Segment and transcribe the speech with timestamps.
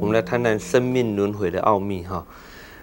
[0.00, 2.24] 我们来谈谈生命轮回的奥秘哈。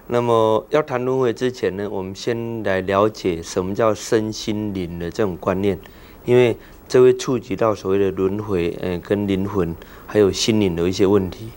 [0.08, 5.79] 那么要谈轮回之前呢，我们先来了解什么叫身心灵的这种观念，
[6.25, 6.57] 因为
[6.89, 9.73] 这会触及到所谓的轮回，嗯，跟灵魂
[10.05, 11.49] 还有心灵的一些问题。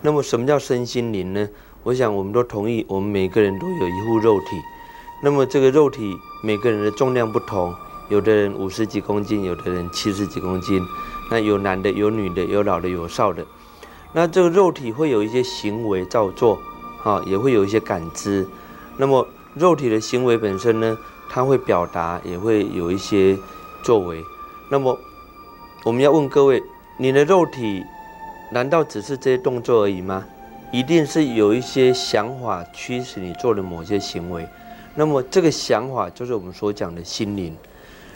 [0.00, 1.46] 那么什么叫身心灵呢？
[1.82, 4.46] 我想我们都同意，我们每个人都有一副肉体。
[5.22, 7.74] 那么这个肉体每个人的重量不同，
[8.08, 10.82] 有的人五十几公斤，有的人七十几公斤。
[11.30, 13.44] 那有男的，有女的，有老的，有少的。
[14.12, 16.58] 那这个肉体会有一些行为造作，
[17.02, 18.46] 啊，也会有一些感知。
[18.98, 20.98] 那么肉体的行为本身呢，
[21.28, 23.38] 它会表达，也会有一些
[23.82, 24.22] 作为。
[24.70, 24.98] 那么
[25.84, 26.62] 我们要问各位，
[26.98, 27.82] 你的肉体
[28.52, 30.24] 难道只是这些动作而已吗？
[30.72, 34.46] 一定是有一些想法驱使你做的某些行为。
[34.94, 37.56] 那么这个想法就是我们所讲的心灵。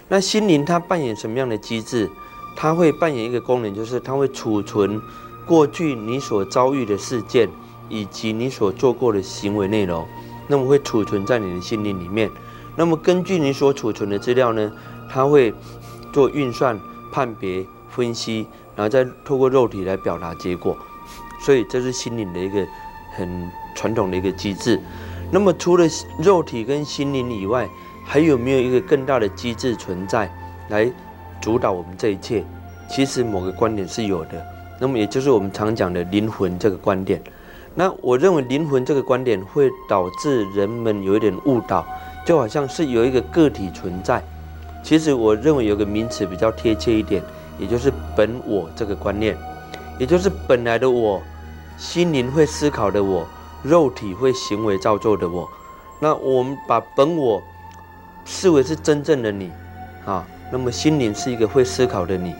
[0.08, 2.08] 那心灵它扮演什么样的机制？
[2.54, 4.98] 它会扮演一个功能，就是它会储存
[5.46, 7.48] 过去你所遭遇的事件，
[7.88, 10.06] 以及你所做过的行为内容，
[10.48, 12.30] 那么会储存在你的心灵里面。
[12.74, 14.72] 那么根据你所储存的资料呢，
[15.08, 15.54] 它会
[16.12, 16.78] 做运算、
[17.12, 20.76] 判别、分析，然后再透过肉体来表达结果。
[21.40, 22.66] 所以这是心灵的一个
[23.14, 24.80] 很传统的一个机制。
[25.30, 25.86] 那么除了
[26.22, 27.68] 肉体跟心灵以外，
[28.04, 30.30] 还有没有一个更大的机制存在
[30.68, 30.92] 来？
[31.38, 32.44] 主导我们这一切，
[32.90, 34.55] 其实某个观点是有的。
[34.78, 37.22] 那么，也就是我们常讲的灵魂这个观点。
[37.74, 41.86] 那我认为灵魂这个观点会导致人们有一点误导，
[42.24, 44.22] 就好像是有一个个体存在。
[44.82, 47.22] 其实我认为有个名词比较贴切一点，
[47.58, 49.36] 也就是本我这个观念，
[49.98, 51.20] 也就是本来的我，
[51.76, 53.26] 心灵会思考的我，
[53.62, 55.48] 肉体会行为造作的我。
[55.98, 57.42] 那我们把本我
[58.24, 59.50] 视为是真正的你，
[60.04, 60.26] 啊。
[60.48, 62.32] 那么心灵是一个会思考的你，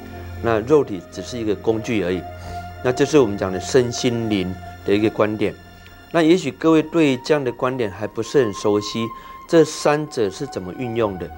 [0.43, 2.23] 那肉体只是一个工具而已。
[2.85, 5.55] 那这是我们讲的身心灵的一个观点。
[6.13, 9.07] 那也许各位对这样的观点还不是很熟悉，
[9.49, 11.29] 这三者是怎么运用的？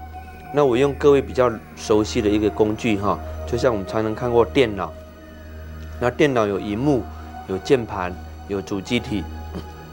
[0.55, 4.93] 那我用各位比较熟悉的一个工具哈，就像我们常常看过电脑。
[6.01, 7.03] 那电脑有荧幕、
[7.49, 8.15] 有键盘、
[8.47, 9.25] 有主机体。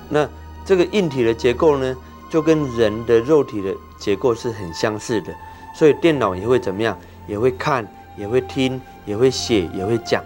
[0.09, 0.27] 那
[0.65, 1.95] 这个硬体的结构呢，
[2.29, 5.33] 就跟人的肉体的结构是很相似的。
[5.73, 6.97] 所以电脑也会怎么样？
[7.27, 7.85] 也会看，
[8.17, 10.23] 也会听，也会写，也会讲。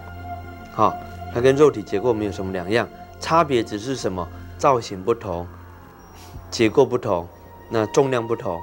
[0.74, 0.96] 好，
[1.34, 2.88] 它跟肉体结构没有什么两样，
[3.20, 4.28] 差别只是什么？
[4.58, 5.48] 造型不同，
[6.52, 7.28] 结构不同，
[7.70, 8.60] 那重量不同。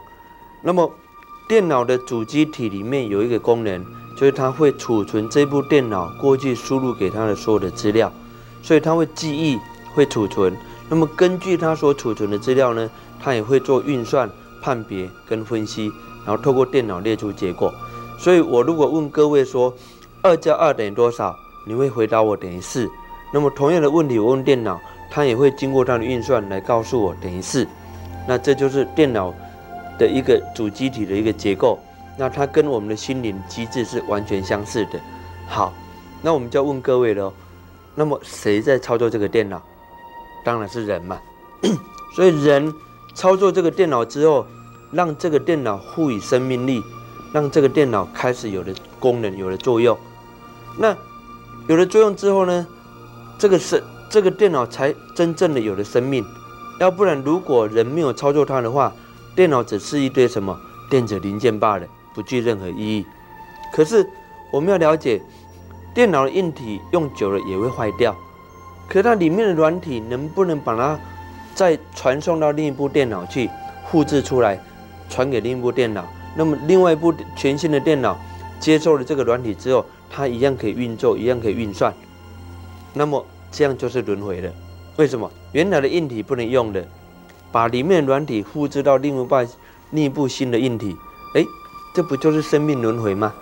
[0.62, 0.90] 那么
[1.48, 8.12] 电脑的主机体里面有一个功能，就是它会储存这部电脑过去输入给它的所有的资料，
[8.62, 9.58] 所以它会记忆，
[9.94, 10.54] 会储存。
[10.88, 14.30] 那么根据它所储存的资料呢，它也会做运算、
[14.62, 15.90] 判别跟分析。
[16.26, 17.72] 然后透过电脑列出结果，
[18.18, 19.72] 所以我如果问各位说，
[20.22, 21.36] 二加二等于多少？
[21.66, 22.88] 你会回答我等于四。
[23.32, 27.66] 那么同样的问题我问电脑，它也会经过它的运算来告诉我等于四。
[28.26, 29.32] 那这就是电脑
[29.98, 31.78] 的一个主机体的一个结构。
[32.18, 35.00] 那它跟我们的心灵机制是完全相似的。
[35.48, 35.72] 好，
[36.22, 37.32] 那我们就要问各位了，
[37.94, 39.62] 那么谁在操作这个电脑？
[40.44, 41.18] 当然是人嘛。
[42.14, 42.72] 所以人
[43.14, 44.46] 操作这个电脑之后。
[44.92, 46.80] 让这个电脑赋予生命力，
[47.32, 49.96] 让这个电脑开始有了功能，有了作用。
[50.78, 50.96] 那
[51.68, 52.66] 有了作用之后呢？
[53.38, 56.24] 这个是这个电脑才真正的有了生命。
[56.80, 58.92] 要不然，如果人没有操作它的话，
[59.34, 60.58] 电脑只是一堆什么
[60.90, 63.04] 电子零件罢了，不具任何意义。
[63.74, 64.08] 可是
[64.50, 65.20] 我们要了解，
[65.94, 68.14] 电脑的硬体用久了也会坏掉，
[68.88, 70.98] 可它里面的软体能不能把它
[71.54, 73.50] 再传送到另一部电脑去
[73.90, 74.58] 复制出来？
[75.08, 76.04] 传给另一部电脑，
[76.36, 78.18] 那么另外一部全新的电脑
[78.60, 81.92] 接受了这个软体之后，它一样可以运作，一样可以运算。
[82.92, 84.52] 那么这样就是轮回了。
[84.96, 85.30] 为什么？
[85.52, 86.86] 原来的硬体不能用的，
[87.50, 89.46] 把里面软体复制到另一部
[89.90, 90.96] 另一部新的硬体，
[91.34, 91.44] 哎，
[91.94, 93.32] 这不就是生命轮回吗？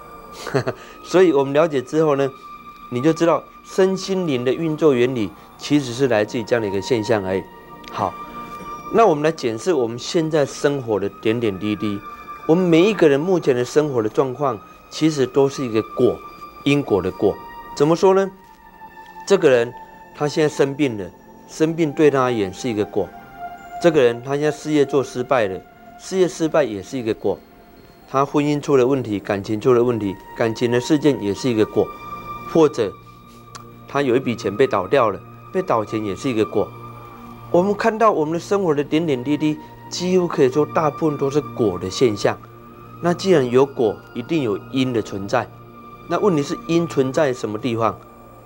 [1.04, 2.31] 所以我们了解之后呢，
[2.91, 7.42] 你就知道身心灵的运作原理其实是来自于这样的一个现象而已。
[7.91, 8.15] 好。
[8.97, 11.98] 那我们来检视我们现在生活的点点滴滴。
[12.47, 14.59] 我们每一个人目前的生活的状况，
[14.91, 16.19] 其实都是一个果，
[16.65, 17.35] 因果的果。
[17.75, 18.31] 怎么说呢？
[19.27, 19.73] 这个人
[20.15, 21.11] 他现在生病了，
[21.49, 23.09] 生病对他而言是一个果。
[23.83, 25.59] 这个人他现在事业做失败了，
[25.99, 27.39] 事业失败也是一个果。
[28.11, 31.89] 他婚姻出了问题，感情出了问题，感情的事件也是一个果。
[32.53, 32.93] 或者
[33.89, 35.19] 他有一笔钱被倒掉了，
[35.51, 36.69] 被倒钱也是一个果。
[37.51, 39.59] 我们看到我们的生活的点点滴滴，
[39.95, 42.37] 几乎可以说大部分都是果的现象。
[43.01, 45.49] 那既然有果，一定有因的存在。
[46.09, 47.97] 那问题是因存在什么地方？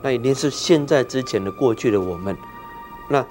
[0.02, 2.36] 那一定是现在之前的过去的我们。
[3.08, 3.24] 那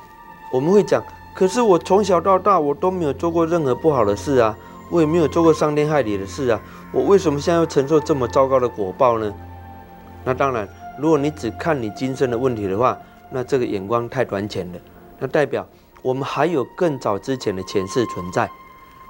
[0.52, 1.04] 我们会讲，
[1.36, 4.58] 可是我从小到大我都没有做过任何不好的事啊，
[4.90, 6.60] 我也没有做过伤天害理的事啊，
[6.92, 9.32] 我为什么现在要承受这么糟糕的果报呢？
[10.26, 10.68] 那当然，
[11.00, 12.98] 如果你只看你今生的问题的话，
[13.30, 14.80] 那这个眼光太短浅了。
[15.20, 15.68] 那代表
[16.08, 18.50] 我们还有更早之前的前世存在。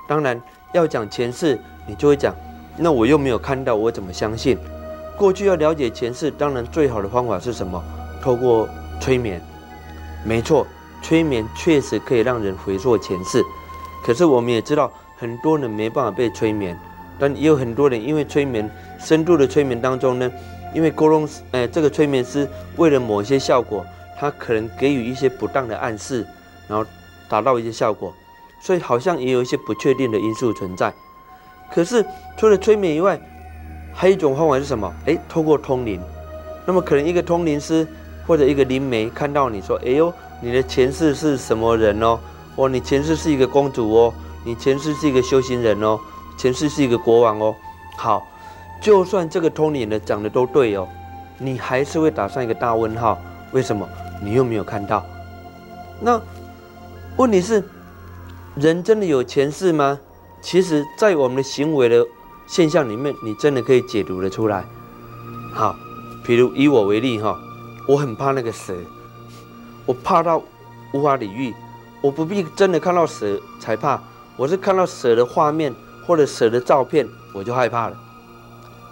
[0.08, 0.42] 当然
[0.74, 2.34] 要讲前世，你就会讲，
[2.76, 4.58] 那我又没有看到，我怎么相信？
[5.16, 7.80] 过去要了解前世，当然最好的方法是什么？
[8.20, 8.68] 透过
[9.00, 9.40] 催眠。
[10.26, 10.66] 没错，
[11.04, 13.44] 催眠确实可以让人回溯前世。
[14.04, 16.76] 可是我们也知道，很多人没办法被催眠，
[17.20, 18.68] 但也有很多人因为催眠
[18.98, 20.32] 深度的催眠当中呢。
[20.74, 23.86] 因为沟通，呃，这个催眠师为了某些效果，
[24.20, 26.26] 他可能给予一些不当的暗示，
[26.68, 26.86] 然后
[27.30, 28.14] 达到一些效果，
[28.60, 30.94] 所以好像也有一些不确定的因素存在。
[31.72, 32.06] 可是
[32.38, 33.20] 除了催眠以外，
[33.94, 34.94] 还有一种方法是什么？
[35.06, 36.02] 哎，透过通灵。
[36.66, 37.88] 那么可能一个通灵师
[38.26, 42.20] 或者一个灵媒看到你说：“哎呦，你的前世是什么人哦？
[42.56, 44.14] 哦，你前世是一个公主哦，
[44.44, 46.00] 你前世是一个修行人哦，
[46.38, 47.56] 前世是一个国王哦。”
[47.98, 48.28] 好。
[48.80, 50.88] 就算这个通灵的讲的都对哦，
[51.40, 53.18] 你还是会打上一个大问号。
[53.52, 53.90] 为什么？
[54.22, 55.04] 你又没有看到？
[56.00, 56.22] 那
[57.18, 57.64] 问题是，
[58.56, 60.00] 人真的有前世吗？
[60.40, 62.06] 其实，在我们的行为的
[62.46, 64.64] 现象里面，你真的可以解读的出来。
[65.52, 65.76] 好，
[66.24, 67.36] 比如以我为例哈，
[67.88, 68.76] 我很怕那个蛇，
[69.88, 70.40] 我怕到
[70.94, 71.56] 无法理喻。
[72.02, 74.00] 我不必真的看到蛇才怕，
[74.38, 75.74] 我是看到蛇的画面
[76.06, 77.98] 或者蛇的照片，我就害怕了。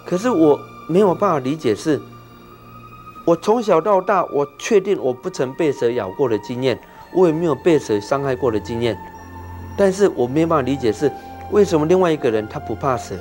[0.04, 2.01] 可是我没有办法理解，是
[3.24, 6.81] 我从小到大，我确定我不曾被蛇咬过的经验，
[7.16, 8.98] 我也没有被蛇伤害过的经验。
[9.78, 11.12] 但是我没有办法理解是
[11.52, 13.16] 为什么另外一个人他不怕蛇，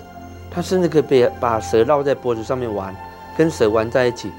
[0.51, 2.95] 他甚至可以被把蛇绕在脖子上面玩，
[3.37, 4.31] 跟蛇玩在一起。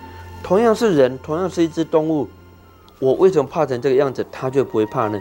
[0.43, 2.27] 同样是人，同样是一只动物，
[2.99, 5.19] 我为什么怕成这个样子，他就不会怕呢？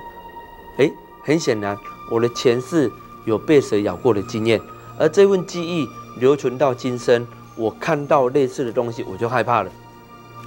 [0.79, 0.93] 诶，
[1.25, 1.77] 很显然，
[2.11, 2.91] 我的前世
[3.25, 4.61] 有被蛇咬过的经验，
[4.99, 5.87] 而这份记忆。
[6.21, 7.27] 留存到今生，
[7.57, 9.71] 我看到类似的东西，我就害怕了。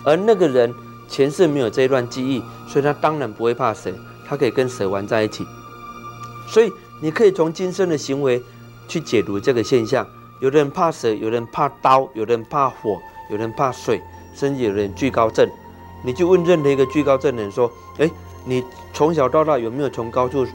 [0.06, 0.74] 而那个人
[1.07, 3.92] 前世没有这一段记忆，所以他当然不会怕蛇，
[4.27, 5.45] 他可以跟蛇玩在一起。
[6.48, 6.71] 所以
[7.01, 8.42] 你可以从今生的行为
[8.88, 10.06] 去解读这个现象。
[10.39, 14.01] 有的人怕蛇，有的人怕刀，有的人怕火，有的人怕水，
[14.36, 15.50] 甚至有人惧高症。
[16.04, 18.10] 你去问任何一个惧高症的人说：“哎，
[18.45, 18.63] 你
[18.94, 20.45] 从小到大有没有从高处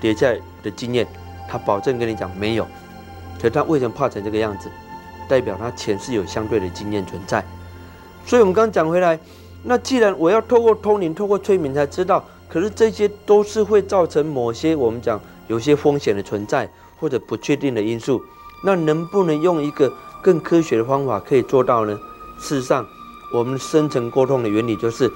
[0.00, 1.06] 跌下来的经验？”
[1.48, 2.66] 他保证跟你讲没有。
[3.40, 4.70] 可他为什么怕成这个样子？
[5.28, 7.42] 代表他前世有相对的经验存在。
[8.26, 9.18] 所以，我们刚讲回来，
[9.64, 16.68] 那既然我要透过通灵、透过催眠才知道，可是这些都是会造成某些我们讲有些风险的存在
[16.98, 18.22] 或者不确定的因素。
[18.64, 19.92] 那能不能用一个
[20.22, 21.98] 更科学的方法可以做到呢？
[22.38, 22.86] 事实上，
[23.32, 25.10] 我们深层沟通的原理就是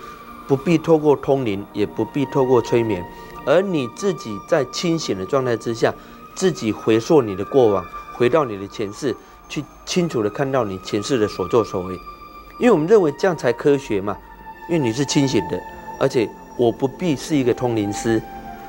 [0.46, 3.04] 不必透过通灵，也不必透过催眠，
[3.44, 5.92] 而你自己在清醒的状态之下，
[6.34, 7.84] 自己回溯你的过往。
[8.14, 9.14] 回到你的前世，
[9.48, 11.94] 去清楚的看到你前世的所作所为，
[12.58, 14.16] 因为我们认为这样才科学嘛。
[14.68, 15.60] 因为你是清醒的，
[15.98, 18.20] 而且我不必是一个通灵师，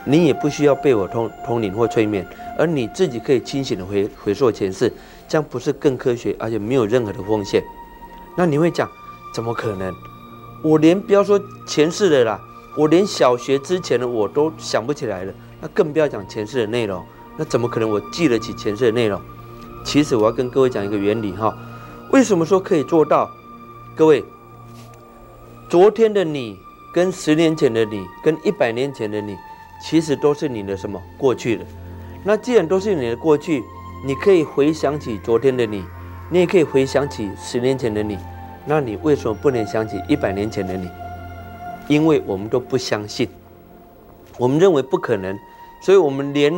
[0.05, 2.25] 你也不需要被我通通灵或催眠，
[2.57, 4.91] 而你自己可以清醒的回回溯前世，
[5.27, 7.63] 这样不是更科学，而且没有任何的风险。
[8.35, 8.87] 那你会讲，
[9.33, 9.93] 怎么可能？
[10.63, 12.39] 我连不要说前世的啦，
[12.75, 17.03] 我连小学之前的我都想不起来了，那更不要讲前世的内容，
[17.37, 19.19] 那怎么可能我记得起前世的内容？
[19.83, 21.55] 其实我要跟各位讲一个原理哈，
[22.11, 23.29] 为什么说可以做到？
[23.95, 24.23] 各位，
[25.69, 26.57] 昨天的你
[26.93, 29.37] 跟十年前的你跟一百年前的你，
[29.83, 31.65] 其实都是你的什么过去的？
[32.23, 33.61] 那既然都是你的过去，
[34.05, 35.83] 你可以回想起昨天的你，
[36.29, 38.17] 你也可以回想起十年前的你，
[38.65, 40.89] 那你为什么不能想起一百年前的你？
[41.89, 43.27] 因为我们都不相信，
[44.37, 45.37] 我们认为不可能，
[45.81, 46.53] 所以我们连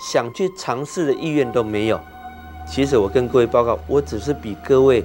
[0.00, 2.00] 想去尝试的意愿都没有。
[2.66, 5.04] 其实我跟各位报告，我只是比各位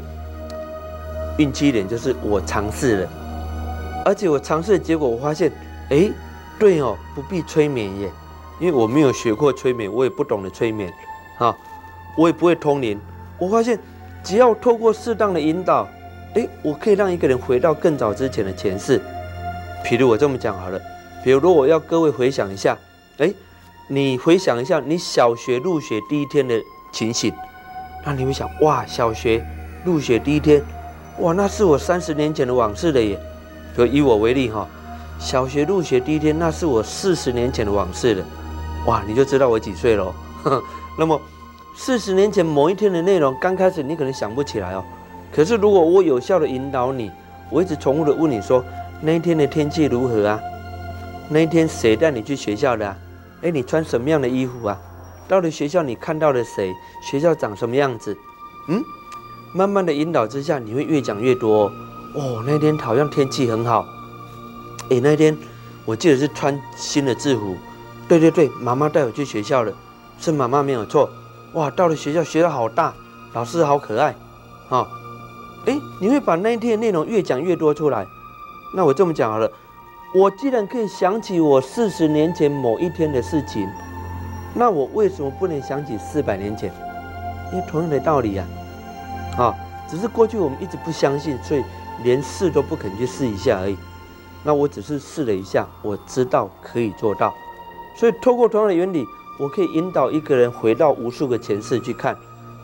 [1.38, 3.10] 运气一点，就是我尝试了，
[4.05, 5.51] 而且我尝试的结果，我发现，
[5.89, 6.10] 哎，
[6.60, 8.12] 对哦，不必催眠耶，
[8.60, 10.93] 因为我没有学过催眠，我也不懂得催眠，
[11.38, 11.55] 哈，
[12.17, 13.00] 我也不会通灵。
[13.38, 13.79] 我发现，
[14.24, 15.88] 只要透过适当的引导，
[16.36, 19.01] 哎，我可以让一个人回到更早之前的前世。
[19.86, 20.79] 譬如我这么讲好了，
[21.24, 22.77] 比如我要各位回想一下，
[23.17, 23.33] 哎，
[23.88, 26.60] 你回想一下你小学入学第一天的
[26.91, 27.33] 情形。
[28.05, 29.45] 那你会想哇，小学
[29.86, 30.62] 入学第一天，
[31.19, 33.17] 哇，那是我三十年前的往事了耶。
[33.75, 34.68] 就以我为例哈，
[35.20, 38.25] 小学入学第一天，那是我四十年前的往事了。
[38.86, 40.13] 哇，你就知道我几岁了。
[40.98, 41.20] 那么
[41.75, 44.84] 四十年前某一天的内容，刚开始你可能想不起来哦。
[45.34, 47.10] 可是如果我有效的引导你，
[47.50, 48.63] 我一直重复的问你说，
[49.01, 50.39] 那一天的天气如何啊？
[51.30, 52.96] 那一天谁带你去学校的？
[53.42, 54.77] 哎，你穿什么样的衣服啊？
[55.27, 56.72] 到了学校你看到了谁？
[57.01, 58.15] 学校长什么样子？
[58.68, 58.84] 嗯，
[59.56, 61.72] 慢慢的引导之下，你会越讲越多。
[62.13, 63.88] 哦那天好像天气很好。
[64.89, 65.36] 哎，那天
[65.86, 67.55] 我记得是穿新的制服。
[68.08, 69.74] 对对对，妈妈带我去学校了，
[70.20, 71.10] 是妈妈没有错。
[71.53, 72.93] 哇，到了学校，学校好大，
[73.34, 74.13] 老师好可爱。
[74.70, 74.88] 哈，
[75.65, 78.05] 哎，你会把那一天的内容越讲越多出来。
[78.75, 79.51] 那我这么讲好了。
[80.13, 83.67] 我既然可以想起我四十年前某一天的事情，
[84.53, 86.72] 那我为什么不能想起四百年前？
[87.51, 88.48] 因为同样的道理啊，
[89.38, 89.55] 啊，
[89.89, 91.63] 只是过去我们一直不相信，所以
[92.02, 93.78] 连试都不肯去试一下而已。
[94.44, 97.34] 那我只是试了一下，我知道可以做到，
[97.96, 99.06] 所以透过同样的原理，
[99.40, 102.18] 我可以引导一个人回到无数个前世去看。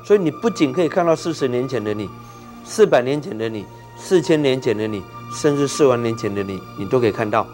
[0.03, 2.09] 所以你不仅可以看到四十年前的你，
[2.63, 3.65] 四百年前的你，
[3.97, 5.03] 四千年前的你。
[5.31, 7.45] 甚至四万年前的你，你都可以看到。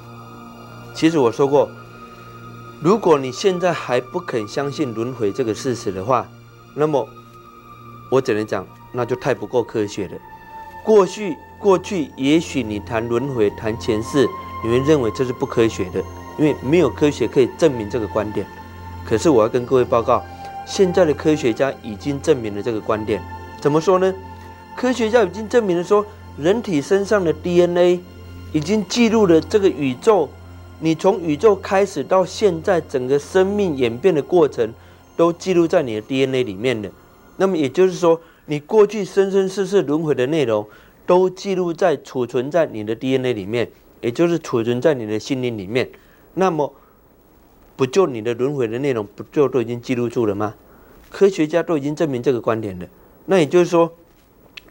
[0.94, 1.70] 其实我说过，
[2.82, 6.26] 如果你现在还不肯相信轮回这个事实的话，
[6.74, 7.06] 那么
[8.10, 10.18] 我只能讲，那就太不够科学了。
[10.86, 14.28] 过去，过去也许你谈轮回、谈前世，
[14.64, 16.04] 你们认为这是不科学的，
[16.38, 18.46] 因为没有科学可以证明这个观点。
[19.06, 20.24] 可是我要跟各位报告，
[20.66, 23.22] 现在的科学家已经证明了这个观点。
[23.60, 24.14] 怎么说呢？
[24.76, 26.06] 科学家已经证明了说。
[26.38, 28.02] 人体身上的 DNA
[28.52, 30.28] 已经记录了这个宇宙，
[30.82, 34.74] 你从宇宙开始到现在整个生命演变的过程，
[35.16, 36.92] 都记录在你的 DNA 里面的。
[37.38, 40.68] 那么也就是说，你过去生生世世轮回的内容，
[41.06, 43.70] 都记录在储存在你的 DNA 里面，
[44.02, 45.90] 也就是储存在你的心灵里面。
[46.34, 46.74] 那么，
[47.76, 50.56] 不就你的轮回的内容，不就都已经记录住了吗？
[51.10, 52.86] 科学家都已经证明这个观点了。
[53.26, 53.94] 那也就是说。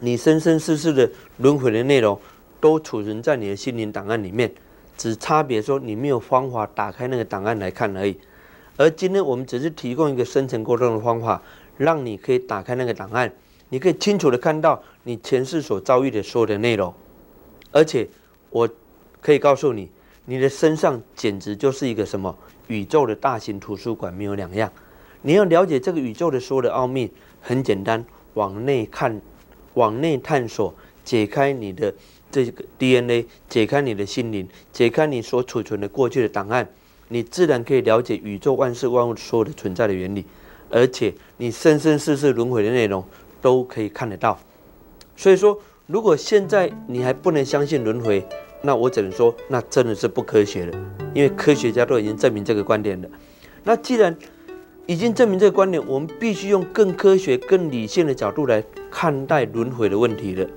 [0.01, 2.21] 你生生世世的轮回的内容，
[2.61, 4.53] 都储存在你的心灵档案里面，
[4.99, 8.19] 只差别说你没有方法打开那个档案来看而已。
[8.77, 11.41] 而今天我们只是提供一个生成沟通的方法，
[11.79, 13.33] 让你可以打开那个档案，
[13.69, 16.93] 你可以清楚的看到你前世所遭遇的所有的内容。
[17.73, 18.09] 而且
[18.51, 18.69] 我
[19.21, 19.91] 可以告诉你，
[20.25, 22.37] 你的身上简直就是一个什么
[22.69, 24.73] 宇宙的大型图书馆，没有两样。
[25.23, 28.05] 你要了解这个宇宙的所有的奥秘，很简单，
[28.35, 29.21] 往内看。
[29.75, 30.73] 往内探索，
[31.05, 31.93] 解开你的
[32.31, 36.71] 这个 DNA，解开你的心灵，解开你所储存的过去的档案，
[37.09, 40.25] 你自然可以了解宇宙万事万物所有的存在的原理，
[40.71, 43.05] 而且你生生世世轮回的内容
[43.45, 44.39] 都可以看得到。
[45.15, 48.27] 所以说，如果现在你还不能相信轮回，
[48.63, 50.75] 那我只能说，那真的是不科学了，
[51.13, 53.09] 因为科学家都已经证明这个观点了。
[53.63, 54.17] 那既然
[54.87, 60.49] 已经证明这个观点，我们必须用更科学、更理性的角度来看待轮回的问题了。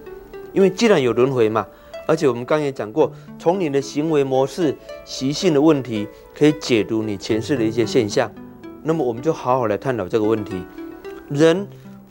[0.53, 1.67] 因为既然有轮回嘛，
[2.07, 8.31] 而且我们刚也讲过，从你的行为模式、习性的问题，可以解读你前世的一些现象。
[8.81, 10.63] 那么，我们就好好来探讨这个问题：
[11.29, 11.67] 人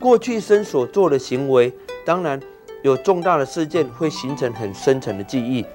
[0.06, 1.72] 过去生所做的行为，
[2.04, 2.40] 当然
[2.82, 5.66] 有重大的事件会形成很深层的记忆。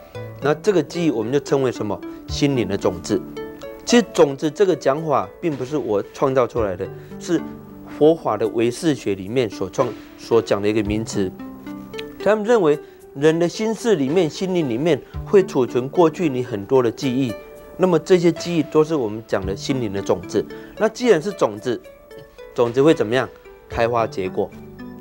[0.41, 2.00] 那这个记忆，我们就称为什么？
[2.29, 3.21] 心灵的种子。
[3.83, 6.88] 其实种子这个讲法并不是我创造出来的，
[7.19, 7.41] 是
[8.00, 11.29] 佛法的唯识学里面所创所讲的一个名词。
[12.23, 12.79] 他们认为
[13.13, 17.33] 人的心事里面、心灵里面会储存过去你很多的记忆，
[17.75, 20.45] 那么这些记忆都是我们讲的心灵的种子。
[20.77, 21.81] 那既然是种子，
[22.55, 23.27] 种子会怎么样？
[23.71, 24.51] 开花结果。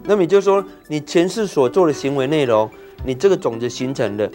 [0.04, 2.70] 那么也就是说，你前世所做的行为内容，
[3.04, 4.30] 你这个种子形成的，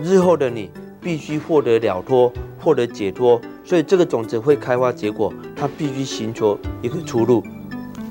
[0.00, 0.70] 日后的你
[1.00, 2.32] 必须获得了脱。
[2.60, 7.40] 获得解脱，所以这个种子会开花结果，它必须寻求一个出路。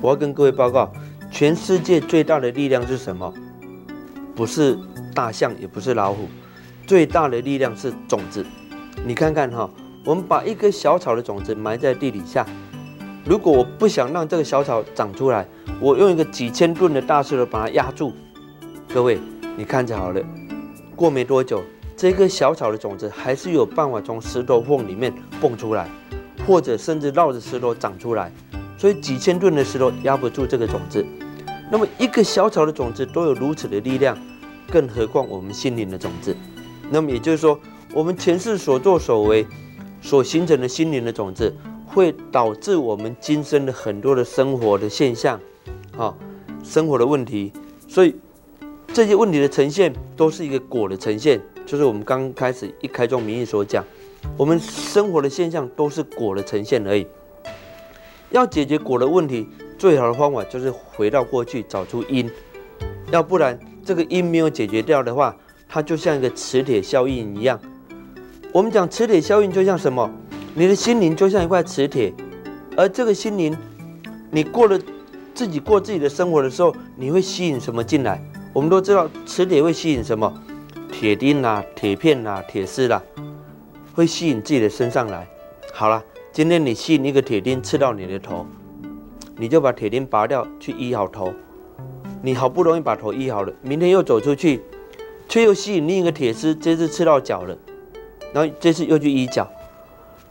[0.01, 0.89] 我要跟各位报告，
[1.29, 3.31] 全世界最大的力量是什么？
[4.33, 4.79] 不是
[5.13, 6.29] 大象，也不是老虎，
[6.87, 8.43] 最大的力量是种子。
[9.05, 9.69] 你看看哈，
[10.05, 12.47] 我们把一颗小草的种子埋在地底下，
[13.27, 15.45] 如果我不想让这个小草长出来，
[15.81, 18.13] 我用一个几千吨的大石头把它压住。
[18.93, 19.19] 各位，
[19.57, 20.23] 你看着好了，
[20.95, 21.61] 过没多久。
[21.97, 25.89] 这个小草的种子还是有办法从石头缝里面蹦出来，
[26.45, 28.31] 或者甚至绕着石头长出来。
[28.77, 31.05] 所以几千吨的石头压不住这个种子。
[31.69, 34.17] 那么一个小草的种子都有如此的力量，
[34.71, 36.33] 更何况我们心灵的种子？
[36.89, 37.59] 那么也就是说，
[37.93, 39.45] 我们前世所作所为
[40.01, 41.53] 所形成的心灵的种子，
[41.87, 45.39] 会导致我们今生的很多的生活的现象，
[45.97, 46.13] 啊，
[46.63, 47.51] 生活的问题。
[47.87, 48.15] 所以
[48.93, 51.41] 这些问题的呈现，都是一个果的呈现。
[51.65, 53.83] 就是我们刚开始一开宗明义所讲，
[54.37, 57.05] 我们生活的现象都是果的呈现而已。
[58.29, 62.29] 要解决果的问题，最好的方法就是回到过去找出因，
[63.11, 65.35] 要不然这个因没有解决掉的话，
[65.67, 67.59] 它就像一个磁铁效应一样。
[68.53, 70.09] 我们讲磁铁效应就像什么？
[70.57, 72.11] 你的心灵就像一块磁铁，
[72.75, 73.55] 而这个心灵，
[74.31, 74.79] 你过了
[75.35, 78.19] 自己过自己的生活的时候，你会吸引什么进来？
[78.53, 80.33] 我们都知道磁铁会吸引什么？
[80.91, 82.99] 铁钉啦、铁片啦、铁丝啦，
[83.93, 85.27] 会吸引自己的身上来。
[85.71, 88.43] 好了，今天你吸引一个铁钉刺到你的头，
[89.35, 91.31] 你就把铁钉拔掉去医好头。
[92.23, 94.63] 你好不容易把头医好了，明天又走出去，
[95.29, 97.55] 却又吸引另一个铁丝，这次刺到脚了，
[98.33, 99.47] 然后这次又去医脚。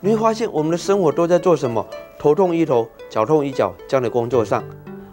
[0.00, 1.84] 你会发现，我们的生活都在做什么？
[2.18, 4.62] 头痛医头，脚痛医脚，这样的工作上，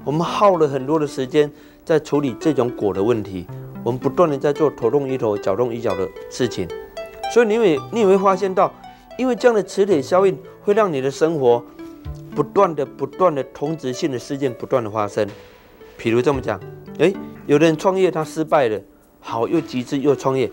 [0.03, 1.49] 我们耗了很多的时间
[1.85, 3.47] 在处理这种果的问题。
[3.81, 6.67] 我们不断的在做头痛医头，脚痛医脚的事情。
[7.33, 8.73] 所以你会你也会发现到，
[9.17, 11.63] 因为这样的磁铁效应，会让你的生活
[12.35, 15.25] 不断的、不断的同质性的事件不断的发生。
[15.97, 16.59] 譬如这么讲，
[16.99, 17.13] 哎，
[17.47, 18.77] 有的人创业他失败了，
[19.21, 20.51] 好又急智又创业，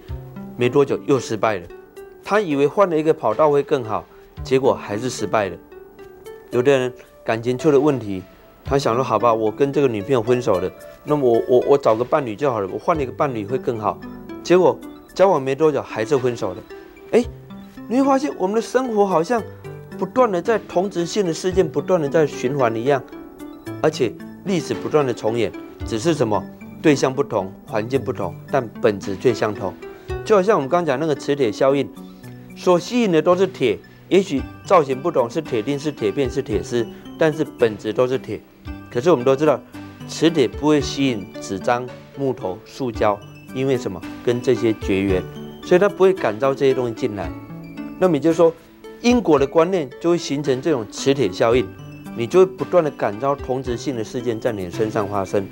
[0.56, 1.66] 没多久又失败了。
[2.22, 4.04] 他以为换了一个跑道会更好。
[4.42, 5.56] 结果还是失败了。
[6.50, 6.92] 有的人
[7.24, 8.22] 感情出了问题，
[8.64, 10.70] 他想说：“好吧，我跟这个女朋友分手了，
[11.04, 13.98] 那么我我我找个伴侣就好了，我换了一个伴侣会更好。”
[14.42, 14.76] 结果
[15.14, 16.56] 交往没多久还是分手了。
[17.12, 17.24] 哎，
[17.88, 19.42] 你会发现我们的生活好像
[19.98, 23.02] 不断的在同质性的事件不断的在循环一样，
[23.82, 24.12] 而且
[24.44, 25.52] 历史不断的重演，
[25.86, 26.42] 只是什么
[26.82, 29.72] 对象不同，环境不同，但本质却相同。
[30.24, 31.88] 就好像我们刚讲那个磁铁效应，
[32.56, 33.78] 所吸引的都是铁。
[34.10, 36.84] 也许造型不同，是铁钉，是铁片，是铁丝，
[37.16, 38.40] 但是本质都是铁。
[38.90, 39.58] 可是我们都知道，
[40.08, 41.86] 磁铁不会吸引纸张、
[42.18, 43.16] 木头、塑胶，
[43.54, 44.02] 因为什么？
[44.24, 45.22] 跟这些绝缘，
[45.62, 47.30] 所以它不会感召这些东西进来。
[48.00, 48.52] 那么也就是说，
[49.00, 51.64] 因果的观念就会形成这种磁铁效应，
[52.16, 55.46] 你就会不断的感召同质性的事件在你身上发生，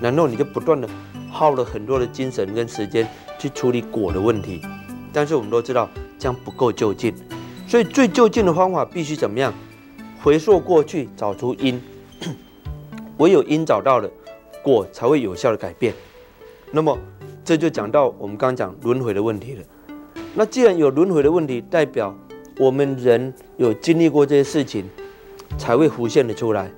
[0.00, 0.88] 然后你就不断的
[1.30, 3.06] 耗了很多的精神跟时间
[3.38, 4.60] 去处理果的问题。
[5.12, 5.88] 但是我们都知道，
[6.18, 7.14] 这样不够就近。
[7.70, 9.54] 所以最就近的方法必须怎么样？
[10.20, 11.80] 回溯过去，找出因，
[13.18, 14.10] 唯有因找到了，
[14.60, 15.94] 果才会有效的改变。
[16.72, 16.98] 那么
[17.44, 19.62] 这就讲到我们刚讲轮回的问题了。
[20.34, 22.12] 那既然有轮回的问题，代表
[22.58, 24.84] 我们人有经历过这些事情，
[25.56, 26.68] 才会浮现的出来。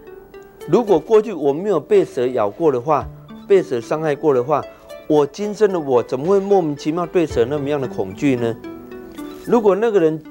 [0.68, 3.08] 如果过去我没有被蛇咬过的话，
[3.48, 4.62] 被蛇伤害过的话，
[5.08, 8.54] 我今生的我怎么会莫名其妙对蛇那么样的恐惧呢？
[9.46, 10.22] 如果那个人，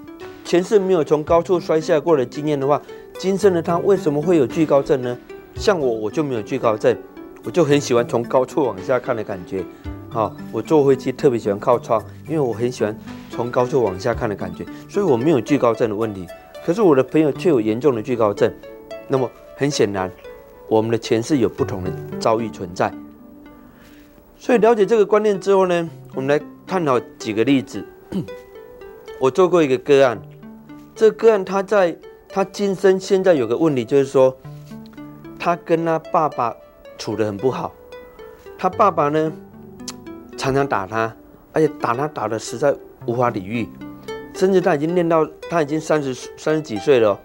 [0.44, 2.82] 前世没有从高处摔下过的经验的话，
[3.18, 5.18] 今生的他为什么会有惧高症呢？
[5.56, 6.98] 像我，我就没有惧高症，
[7.44, 9.64] 我就很喜欢从高处往下看的感觉。
[10.10, 12.98] 好，我坐飞机特别喜欢靠窗，因为我很喜欢
[13.30, 16.28] 从高处往下看的感觉，所以我没有惧高症的问题。
[16.66, 18.52] 可是我的朋友却有严重的惧高症。
[19.08, 20.12] 那么很显然，
[20.68, 22.92] 我们的前世有不同的遭遇存在。
[24.38, 27.86] 所以了解这个观念之后呢，我们来探讨几个例子。
[29.20, 30.22] 我做过一个个案。
[30.94, 31.98] 这个案，他在
[32.30, 34.36] 他今生现在有个问题，就是说，
[35.40, 36.56] 他跟他爸爸
[36.98, 37.74] 处得很不好。
[38.58, 39.32] 他爸爸呢，
[40.38, 41.16] 常常打他，
[41.54, 42.76] 而且打他打的实在
[43.08, 43.68] 无法理喻，
[44.36, 47.20] 甚至他已经练到他已经三十三十几岁了。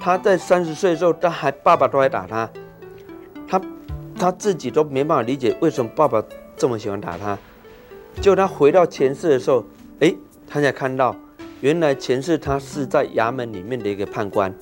[0.00, 2.50] 他在三十岁的时候，他还爸爸都还打他，
[3.48, 3.60] 他
[4.18, 6.22] 他自己都没办法理解为什么爸爸
[6.56, 7.38] 这么喜欢打他。
[8.20, 9.64] 结果他回到前世的时候，
[10.00, 10.14] 哎，
[10.46, 11.16] 他才看到。
[11.62, 14.52] 原来前世他是在衙门里面的一个判官，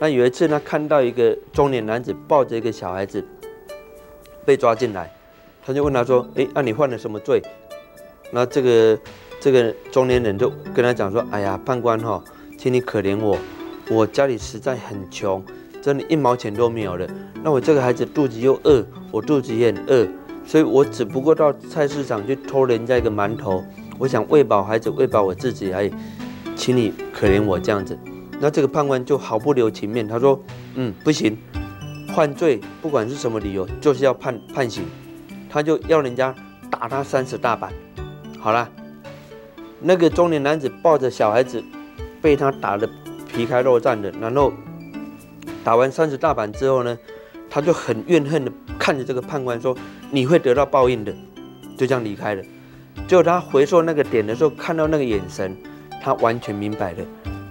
[0.00, 3.24] 那有一次他看到一个中年男子抱着一个小孩子
[4.44, 5.08] 被抓进来，
[5.64, 7.40] 他就问他说：“哎，那你犯了什么罪？”
[8.32, 8.98] 那这个
[9.38, 12.20] 这个中年人就跟他讲说：“哎呀，判官哈，
[12.58, 13.38] 请你可怜我，
[13.88, 15.44] 我家里实在很穷，
[15.80, 17.08] 真的，一毛钱都没有了。
[17.44, 20.08] 那我这个孩子肚子又饿，我肚子也很饿，
[20.44, 23.62] 所以我只不过到菜市场去偷人家一个馒头，
[23.96, 25.94] 我想喂饱孩子，喂饱我自己而已。”
[26.54, 27.98] 请你可怜我这样子，
[28.40, 30.40] 那这个判官就毫不留情面，他说
[30.76, 31.36] ：“嗯，不行，
[32.14, 34.84] 犯罪不管是什么理由，就是要判判刑。”
[35.50, 36.34] 他就要人家
[36.70, 37.72] 打他三十大板。
[38.38, 38.68] 好了，
[39.80, 41.62] 那个中年男子抱着小孩子，
[42.20, 42.88] 被他打得
[43.28, 44.10] 皮开肉绽的。
[44.20, 44.52] 然后
[45.62, 46.96] 打完三十大板之后呢，
[47.50, 49.76] 他就很怨恨的看着这个判官说
[50.10, 51.12] ：“你会得到报应的。”
[51.76, 52.42] 就这样离开了。
[53.06, 55.56] 就他回溯那个点的时候，看到那个眼神。
[56.02, 57.06] 他完全明白了，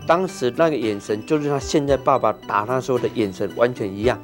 [0.06, 4.22] 当时那个眼神就是他现在爸爸打他时候的眼神完全一样。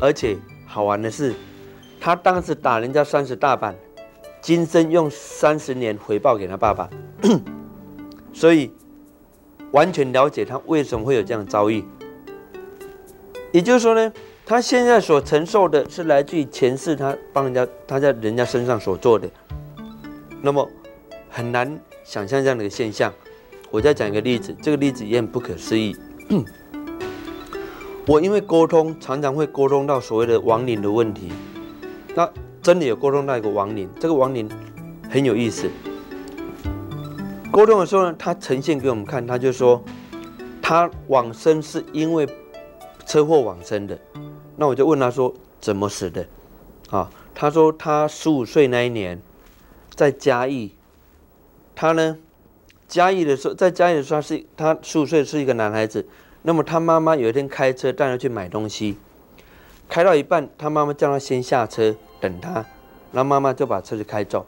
[0.00, 1.34] 而且好玩的是，
[2.00, 3.74] 他当时打人家三十大板，
[4.40, 6.88] 今生用三十年回报给他爸爸，
[8.32, 8.72] 所以
[9.72, 11.84] 完全了解他为什么会有这样的遭遇。
[13.52, 14.12] 也就是说呢，
[14.44, 19.28] 他现在所承受的是来自于前世他帮人家他在人家身上所做的。
[20.42, 20.68] 那么
[21.30, 23.12] 很难想象这样的一个现象。
[23.72, 25.96] 我再讲一个例子，这个例子也很不可思议。
[28.06, 31.32] 我因为沟通，常常会沟通到所谓的亡灵的问题。
[32.14, 32.30] 那
[32.62, 34.48] 真的有沟通到一个亡灵，这个亡灵
[35.10, 35.68] 很有意思。
[37.50, 39.82] 沟通的时候呢，他呈现给我们看，他就说
[40.62, 42.28] 他往生是因为
[43.04, 43.98] 车祸往生的。
[44.54, 46.24] 那我就问他说怎么死的？
[46.90, 49.20] 啊，他说他十五岁那一年
[49.92, 50.75] 在嘉义，
[51.76, 52.18] 他呢
[52.88, 56.04] 嘉义的时候在嘉义的时候是他十五岁是一个男孩子。
[56.42, 58.96] 那么他妈妈有一天开车带他去买东西，
[59.88, 61.94] 开到一半，他妈妈叫他先下车。
[62.18, 62.64] 等他，
[63.12, 64.46] 然后妈妈就把车子开走，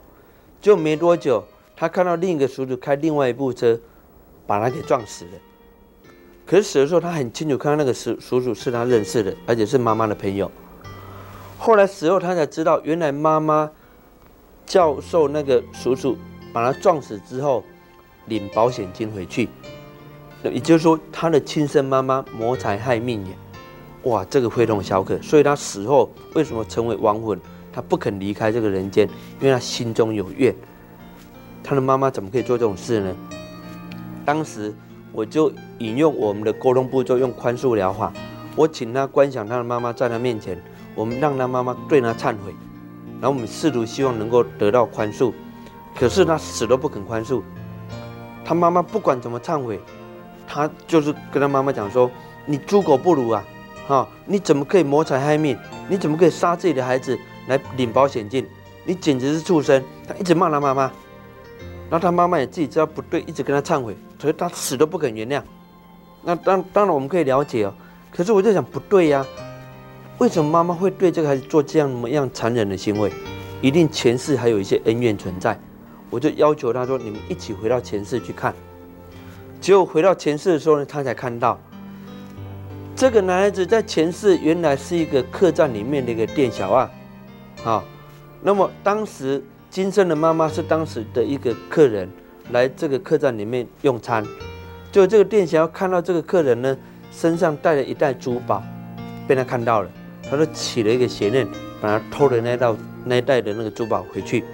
[0.58, 1.44] 就没多久，
[1.76, 3.78] 他看到另一个叔叔开另外一部车，
[4.46, 5.32] 把他给撞死了。
[6.46, 10.50] 可是死的时候，他很清楚看到那个叔叔叔是他认识的，而且是妈妈的朋友。
[11.58, 13.70] 后来死后，他才知道，原来妈妈
[14.64, 16.16] 教授那个叔叔
[16.58, 17.62] 把他撞死之后，
[18.26, 19.48] 领保险金回去，
[20.42, 24.10] 也就是说，他的亲生妈妈谋财害命也。
[24.10, 27.40] 哇，这个非同小可，所以他死后为什么成为亡魂？
[27.72, 30.52] 他不肯离开这个人间，因为他心中有怨。
[31.62, 33.16] 他的妈妈怎么可以做这种事呢？
[34.24, 34.74] 当时
[35.12, 38.12] 我就引用我们的沟通步骤，用宽恕疗法。
[38.56, 40.60] 我请他观想他的妈妈在他面前，
[40.96, 42.52] 我们让他妈妈对他忏悔，
[43.20, 45.32] 然后我们试图希望能够得到宽恕。
[45.98, 47.42] 可是他死都不肯宽恕。
[48.44, 49.80] 他妈妈不管怎么忏悔，
[50.46, 52.10] 他就是跟他妈妈讲说
[52.46, 53.44] ：“你猪狗不如啊！
[53.88, 55.58] 哈，你怎么可以谋财害命？
[55.88, 58.46] 你怎么可以杀自己的孩子？”来领保险金，
[58.84, 59.82] 你简直是畜生！
[60.06, 60.82] 他一直骂他妈妈，
[61.90, 65.42] 然后他妈妈也自己知道不对，一直跟他忏悔，所以他死都不肯原谅。
[66.22, 67.72] 那当当然我们可以了解哦，
[68.12, 69.26] 可是我就想不对呀，
[70.18, 73.10] 为什么妈妈会对这个孩子做这样么样残忍的行为？
[73.62, 75.58] 一定前世还有一些恩怨存在。
[76.10, 78.54] 我就要求他说：“你们一起回到前世去看。”
[79.60, 81.58] 结果回到前世的时候呢，他才看到
[82.94, 86.88] 这个男孩子在前世原来是一个客栈里面的一个店小二。
[87.62, 87.82] 好，
[88.40, 92.08] 那么当时金生的妈妈是当时的一个客人，
[92.52, 94.24] 来这个客栈里面用餐，
[94.92, 96.76] 就这个店小二看到这个客人呢
[97.10, 98.62] 身上带了一袋珠宝，
[99.26, 99.90] 被他看到了，
[100.30, 101.46] 他就起了一个邪念，
[101.80, 104.44] 把他偷了那道那一袋的那个珠宝回去。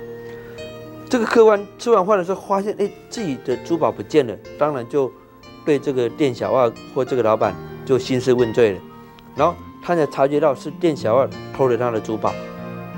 [1.09, 5.11] 这个客官吃完饭的时候发现，哎，自己的珠宝不见了，当然就
[5.65, 8.81] 对这个店小二或这个老板就兴师问罪了，
[9.37, 12.35] 然后他才察觉到是店小二偷了他的珠宝。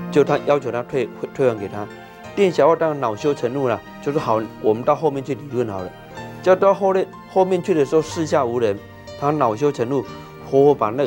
[0.09, 1.85] 就他要求他退退还给他，
[2.33, 5.91] 店小二当然恼羞成怒了，就说好，我们到后面去理论好了。
[6.41, 8.79] 就到后面后面去的时候，四下无人，
[9.19, 10.01] 他恼羞成怒，
[10.49, 11.05] 活活把那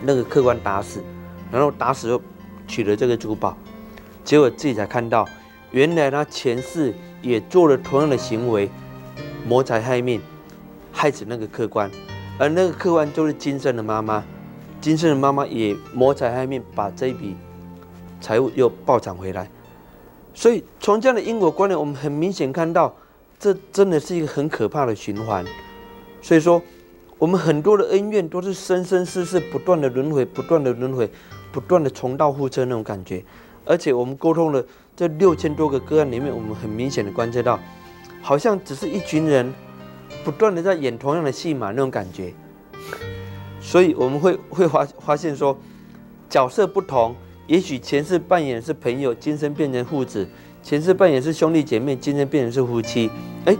[0.00, 1.02] 那个客官打死，
[1.50, 2.22] 然后打死后
[2.68, 3.58] 取了这个珠宝，
[4.22, 5.26] 结果自己才看到，
[5.70, 8.70] 原来他前世也做了同样的行为，
[9.46, 10.20] 谋财害命，
[10.92, 11.90] 害死那个客官，
[12.38, 14.24] 而那个客官就是金生的妈妈，
[14.80, 17.36] 金生的妈妈也谋财害命，把这一笔。
[18.18, 19.48] 财务又暴涨回来，
[20.34, 22.92] 所以从这样的因果观念，我们很明显看到，
[23.38, 25.44] 这真的是一个很可怕的循环。
[26.22, 26.60] 所以说，
[27.18, 31.08] 我们很多的恩怨都是生生世世不断的轮回，不断的轮回，
[31.52, 33.22] 不断的重蹈覆辙那种感觉。
[33.66, 34.64] 而且我们沟通了
[34.96, 37.60] 这六千多个个案里面，我们很明显的观测到，
[38.22, 39.52] 好像只是一群人
[40.24, 42.32] 不断的在演同样的戏码那种感觉。
[43.60, 45.56] 所以我们会会发发现说，
[46.30, 47.14] 角色不同。
[47.46, 50.26] 也许前世扮演是朋友，今生变成父子；
[50.62, 53.08] 前世扮演是兄弟姐妹，今生变成是夫妻。
[53.44, 53.54] 哎，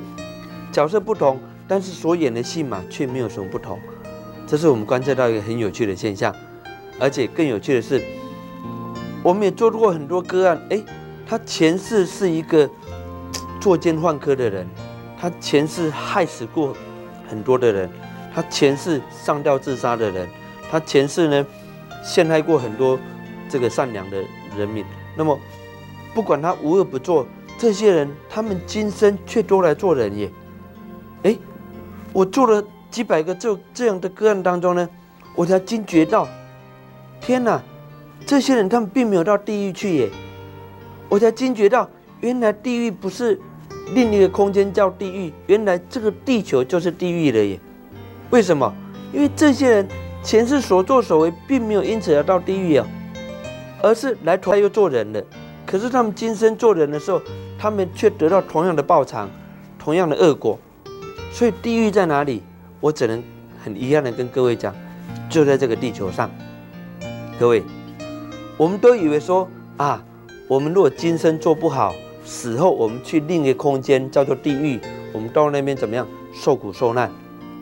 [0.72, 3.78] 角色不同，但是所演的戏码却没有什么不同。
[4.46, 6.34] 这是我们观测到一个很有趣的现象。
[6.98, 8.02] 而且更有趣的是，
[9.22, 10.60] 我们也做过很多个案。
[10.70, 10.82] 哎，
[11.26, 12.70] 他前世是一个
[13.60, 14.66] 作奸犯科的人，
[15.20, 16.74] 他前世害死过
[17.28, 17.90] 很多的人，
[18.34, 20.28] 他前世上吊自杀的人，
[20.70, 21.46] 他前世呢
[22.04, 22.98] 陷害过很多。
[23.48, 24.24] 这个善良的
[24.58, 24.84] 人民，
[25.16, 25.38] 那么
[26.12, 27.24] 不管他无恶不作，
[27.56, 30.28] 这些人他们今生却都来做人耶。
[31.22, 31.36] 哎，
[32.12, 32.60] 我做了
[32.90, 34.88] 几百个这这样的个案当中呢，
[35.36, 36.26] 我才惊觉到，
[37.20, 37.62] 天哪，
[38.26, 40.10] 这些人他们并没有到地狱去耶。
[41.08, 41.88] 我才惊觉到，
[42.20, 43.40] 原来地狱不是
[43.94, 47.58] 另一个空间叫地狱，原来这个地球就是地狱了耶。
[48.30, 48.72] 为什么？
[49.12, 49.88] 因为这些人
[50.22, 52.86] 前世所作所为，并没有因此而到地狱啊。
[53.82, 55.22] 而是来投胎又做人了，
[55.64, 57.20] 可是他们今生做人的时候，
[57.56, 59.28] 他们却得到同样的报偿，
[59.78, 60.58] 同样的恶果。
[61.30, 62.42] 所以地狱在哪里？
[62.80, 63.22] 我只能
[63.62, 64.74] 很遗憾的跟各位讲，
[65.28, 66.28] 就在这个地球上。
[67.38, 67.62] 各位，
[68.56, 70.02] 我们都以为说啊，
[70.48, 71.92] 我们如果今生做不好，
[72.24, 74.78] 死后我们去另一个空间叫做地狱，
[75.12, 77.10] 我们到那边怎么样受苦受难？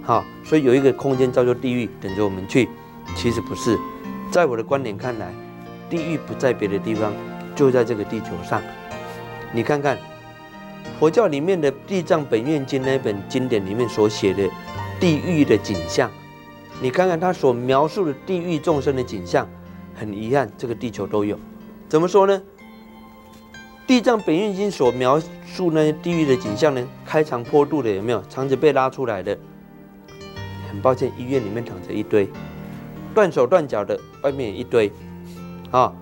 [0.02, 2.68] 好，所以有一个空间叫做地狱，等着我们去。
[3.16, 3.78] 其实不是，
[4.30, 5.32] 在我的观点看来，
[5.88, 7.10] 地狱不在别的地方，
[7.56, 8.60] 就在这个地球上。
[9.50, 9.96] 你看看
[11.00, 14.46] 佛教里面的《地藏本愿经》那本经典里面所写的
[15.00, 16.10] 地狱的景象，
[16.82, 19.48] 你看看他所描述的地狱众生的景象，
[19.94, 21.38] 很遗憾，这个地球都有。
[21.88, 22.38] 怎么说呢？
[23.86, 26.88] 《地藏本愿经》所描述那些地狱的景象呢？
[27.04, 28.22] 开肠破肚的有没有？
[28.30, 29.36] 肠子被拉出来的？
[30.70, 32.26] 很抱歉，医院里面躺着一堆
[33.14, 34.90] 断手断脚的，外面一堆。
[35.70, 35.92] 啊，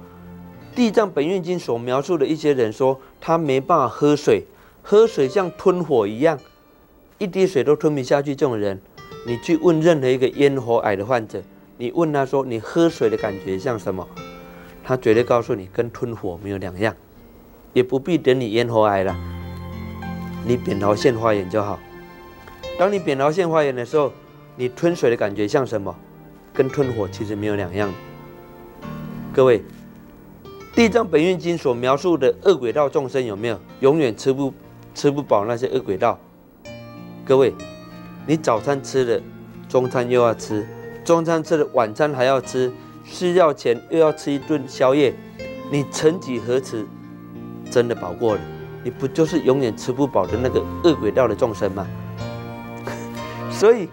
[0.77, 4.45] 《地藏本愿经》所描述的一些人说，他没办法喝水，
[4.81, 6.39] 喝水像吞火一样，
[7.19, 8.33] 一滴水都吞不下去。
[8.33, 8.81] 这种人，
[9.27, 11.43] 你去问任何一个咽喉癌的患者，
[11.79, 14.07] 你问他说，你喝水的感觉像什么？
[14.85, 16.95] 他绝对告诉你，跟吞火没有两样。
[17.73, 19.17] 也不必等你咽喉癌了，
[20.47, 21.79] 你扁桃腺发炎就好。
[22.79, 24.13] 当你扁桃腺发炎的时候，
[24.57, 25.95] 你吞水的感觉像什么？
[26.53, 27.91] 跟吞火其实没有两样。
[29.33, 29.61] 各位，
[30.75, 34.53] 《地藏本愿经》所描述的恶鬼道众生有没有永远吃不
[34.95, 36.19] 吃不饱那些恶鬼道？
[37.25, 37.55] 各位，
[38.27, 39.23] 你早餐吃了，
[39.67, 40.69] 中餐又要吃，
[41.05, 42.71] 中餐吃了，晚餐还要吃，
[43.05, 45.15] 睡觉前又要吃一顿宵夜，
[45.71, 46.85] 你曾几何时
[47.73, 48.41] 真的饱过了？
[48.85, 51.87] 你不就是永远吃不饱的那个恶鬼道的众生吗？
[53.51, 53.89] 所以。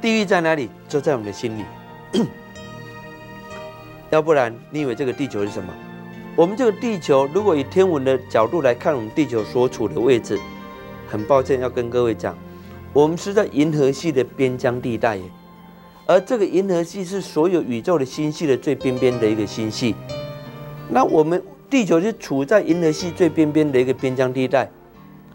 [0.00, 0.70] 地狱在哪里？
[0.88, 1.64] 就在我们的心里。
[4.10, 5.74] 要不然，你以为这个地球是什么？
[6.36, 10.38] 我们这个地球，如果以天文的角度来看，我们地球所处的位置，
[11.08, 12.32] 很抱歉要跟各位讲，
[12.92, 15.24] 我们是在银河系的边疆地带耶。
[16.06, 19.96] 而这个银河系是所有宇宙的星系的最边边的一个星系。
[20.88, 24.70] 那我们地球是处在银河系最边边的一个边疆地带。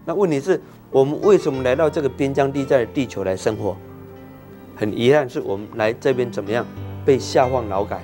[0.06, 3.78] 那问题是，我们为什么来到这个边疆地带的地球来生活？
[4.76, 6.66] 很遗憾，是我们来这边怎么样
[7.06, 8.04] 被下放劳改？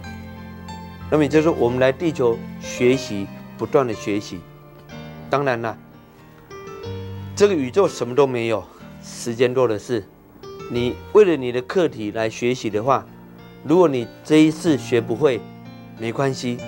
[1.09, 3.25] 那么也就是，我们来地球学习，
[3.57, 4.39] 不断的学习。
[5.29, 5.75] 当然了，
[7.35, 8.63] 这个宇宙什么都没有，
[9.01, 10.05] 时间多的是。
[10.71, 13.03] 你为了你的课题来学习的话，
[13.63, 15.41] 如果你这一次学不会，
[15.97, 16.59] 没关系，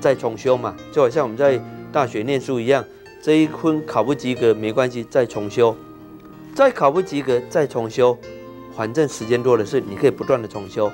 [0.00, 0.74] 再重修嘛。
[0.92, 1.60] 就好像我们在
[1.92, 2.84] 大学念书一样，
[3.22, 5.76] 这一科考不及格没关系，再重修，
[6.54, 8.16] 再考不及格再重修。
[8.76, 10.90] 反正时间多的是，你可以不断的重修。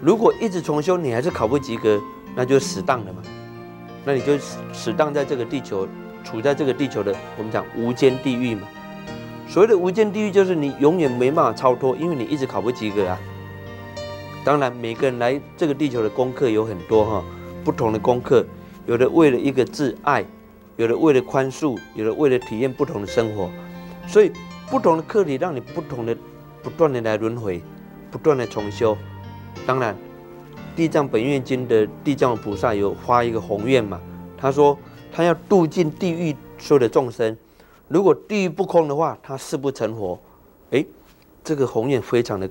[0.00, 2.00] 如果一直重修，你还是考不及格，
[2.34, 3.22] 那就死当了嘛。
[4.04, 4.36] 那你就
[4.72, 5.88] 死当在这个地球，
[6.24, 8.68] 处在这个地球的我们讲无间地狱嘛。
[9.48, 13.18] 所谓的无间地狱，就是你永远没办法超脱，因为你一直考不及格啊。
[14.44, 17.24] 当然，每个人来这个地球的功课有很多哈，
[17.64, 18.44] 不同的功课，
[18.86, 20.24] 有的为了一个字爱，
[20.76, 23.50] 有的为了宽恕，有的为了体验不同的生活，
[24.06, 24.32] 所以
[24.70, 26.16] 不同的课题让你不同的。
[26.62, 27.60] 不断的来轮回，
[28.08, 28.96] 不断的重修。
[29.66, 29.92] 当然，
[30.76, 34.00] 《地藏本愿经》的地藏菩萨有发一个宏愿嘛？
[34.38, 34.78] 他说
[35.12, 37.36] 他要度尽地狱所有的众生。
[37.88, 40.16] 如果地狱不空的话，他誓不成佛。
[40.70, 40.86] 哎，
[41.42, 42.48] 这个宏愿非常的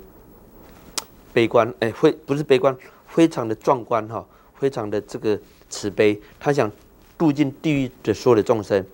[1.32, 2.76] 悲观，哎，非不是悲观，
[3.08, 4.26] 非常的壮观哈，
[4.62, 5.40] 非常的这个
[5.72, 6.22] 慈悲。
[6.40, 6.72] 他想
[7.18, 8.86] 度尽地狱的所有的众生。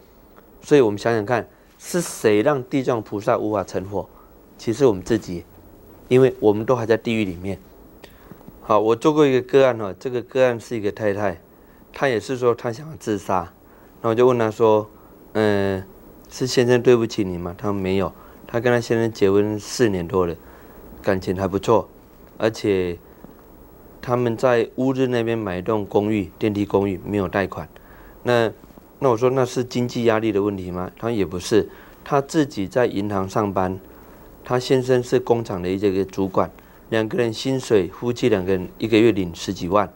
[0.61, 1.45] 所以我们想想看，
[1.77, 4.07] 是谁让地藏菩萨无法成佛？
[4.57, 5.43] 其实我们自己，
[6.07, 7.59] 因为我们都还在地狱里面。
[8.61, 11.39] 好，我做过一个个案哈，这个个案是一个太太，
[11.93, 13.53] 她也是说她想自杀，
[14.01, 14.89] 那我就问她说，
[15.33, 15.83] 嗯，
[16.29, 17.53] 是先生对不起你吗？
[17.57, 18.11] 她说没有，
[18.47, 20.35] 她跟她先生结婚四年多了，
[21.01, 21.87] 感情还不错，
[22.37, 22.97] 而且
[24.01, 27.67] 他们在乌日那边买一栋公寓，电梯公寓，没有贷款。
[28.23, 28.51] 那
[28.99, 30.91] 那我说那是经济压力的问题吗？
[30.97, 31.69] 他说也不是，
[32.03, 33.79] 她自己在银行上班。
[34.43, 36.49] 他先生是工厂的一个主管，
[36.89, 39.91] 两个人薪水，夫妻两个人一个月领十几万。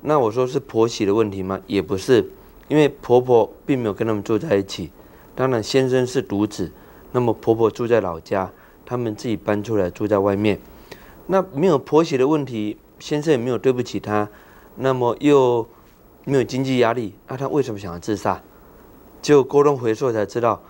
[0.00, 1.60] 那我说是婆媳的问题吗？
[1.68, 2.28] 也不是，
[2.66, 4.90] 因为婆婆并没有跟他们住在一起。
[5.36, 6.72] 当然，先生是独子，
[7.12, 8.50] 那么婆婆住在老家，
[8.84, 10.58] 他们自己搬出来住在外面。
[11.28, 14.28] 那没有婆媳的问题，先生也没有对不起他，
[14.76, 15.66] 那么又
[16.24, 18.42] 没有经济压力，那他为什么想要自杀？
[19.20, 20.62] 就沟通回溯才知道。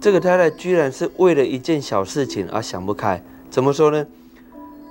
[0.00, 4.06] 这个太太居然是为了一件小事情而想不开，怎么说呢？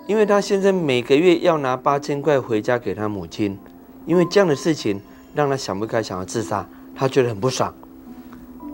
[0.08, 3.58] 因为她先生每个月要拿八千块回家给她母亲，
[4.06, 5.00] 因为这样的事情
[5.36, 7.74] 让她想不开，想要自杀，她觉得很不爽。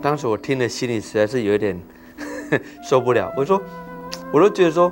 [0.00, 1.78] 当时我听了心里实在是有点
[2.88, 3.60] 受不了，我说，
[4.32, 4.90] 我都觉得说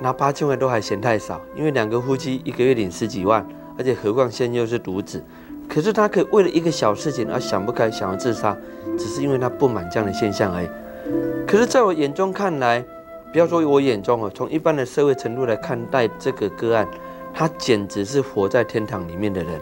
[0.00, 3.46] 拿八千块都还嫌太少，因为两个夫妻一个月领十几万，
[3.78, 5.22] 而且何况现在又是独子，
[5.68, 8.56] 可是他可以为了一个小事情而想不开，想要自杀，
[8.98, 10.68] 只是因为他不满这样的现象而已。
[11.46, 12.84] 可是，在我眼中看来，
[13.32, 16.86] 不要说我眼中哦，从一般的社会程度来看待这个个案，
[17.34, 19.60] 他简直是活在天堂里面的人。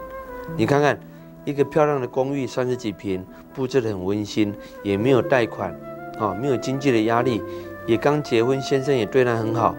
[0.57, 0.99] 你看看，
[1.45, 3.25] 一个漂亮的公寓，三十几平，
[3.55, 5.75] 布置得很温馨，也没有贷款，
[6.19, 7.43] 啊，没有经济的压力，
[7.87, 9.75] 也刚结婚，先生也对他很好，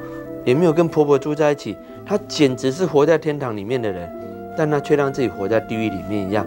[0.45, 4.10] 也没有跟婆婆住在一起，她简直是活在天堂里面的人，
[4.58, 6.45] 但她却让自己活在地狱里面一样，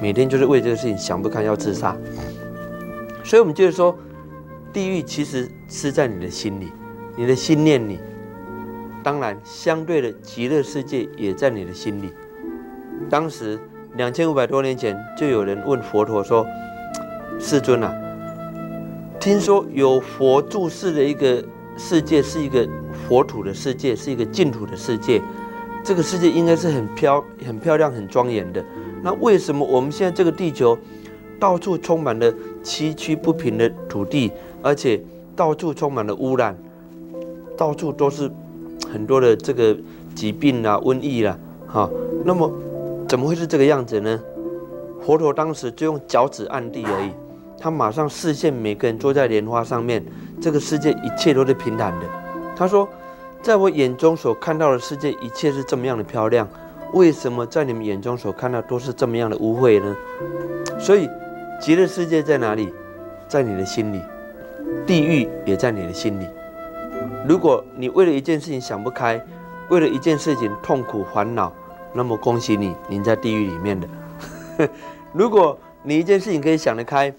[0.00, 1.96] 每天就是为这个事情想不开要自杀。
[3.22, 3.96] 所以，我们就是说，
[4.72, 6.70] 地狱其实是在你的心里，
[7.16, 7.98] 你的心念里。
[9.02, 12.10] 当然，相对的极乐世界也在你的心里。
[13.10, 13.58] 当时
[13.96, 16.46] 两千五百多年前，就有人问佛陀说
[17.38, 17.94] ：“世尊啊，
[19.20, 21.44] 听说有佛住世的一个
[21.76, 22.66] 世界，是一个
[23.08, 25.20] 佛土的世界，是一个净土的世界。
[25.82, 28.64] 这个世界应该是很漂、很漂亮、很庄严的。
[29.02, 30.76] 那为什么我们现在这个地球
[31.38, 35.00] 到处充满了崎岖不平的土地，而且
[35.36, 36.56] 到处充满了污染，
[37.56, 38.30] 到处都是
[38.90, 39.76] 很多的这个
[40.14, 41.90] 疾病啊、瘟疫啦，哈？
[42.24, 42.50] 那么？”
[43.06, 44.18] 怎么会是这个样子呢？
[45.02, 47.10] 佛陀当时就用脚趾按地而已，
[47.60, 50.02] 他马上视线每个人坐在莲花上面，
[50.40, 52.06] 这个世界一切都是平坦的。
[52.56, 52.88] 他说，
[53.42, 56.48] 在我眼中所看到的世界一切是这么样的漂亮，
[56.92, 59.96] 为什么在你们眼中所看到都是这么样的污秽呢？
[60.78, 61.08] 所以，
[61.60, 62.72] 极乐世界在哪里？
[63.26, 64.00] 在你的心里，
[64.86, 66.26] 地狱也在你的心里。
[67.26, 69.20] 如果你为了一件事情想不开，
[69.70, 71.52] 为了一件事情痛苦烦恼。
[71.96, 73.88] 那么恭喜你，您在地狱里面的。
[75.12, 77.12] 如果你一件事情可以想得开，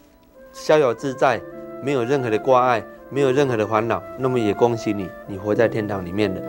[0.52, 1.42] 逍遥自在，
[1.82, 2.84] 没有任何的挂碍，
[3.16, 6.44] 没有任何的烦恼，那么也恭喜你，你活在天堂里面的。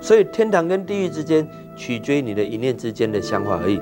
[0.00, 3.80] 所以天堂跟地狱之间，取决于你的一念之间的想法而已。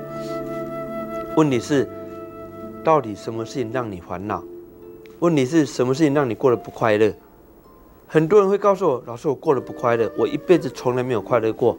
[1.35, 1.89] 问题是，
[2.83, 4.43] 到底什么事情让你烦恼？
[5.17, 7.11] 问题是什么事情让你过得不快乐？
[8.05, 11.75] 很多人会告诉我，老师，我过得不快乐，我一辈子从来没有快乐过。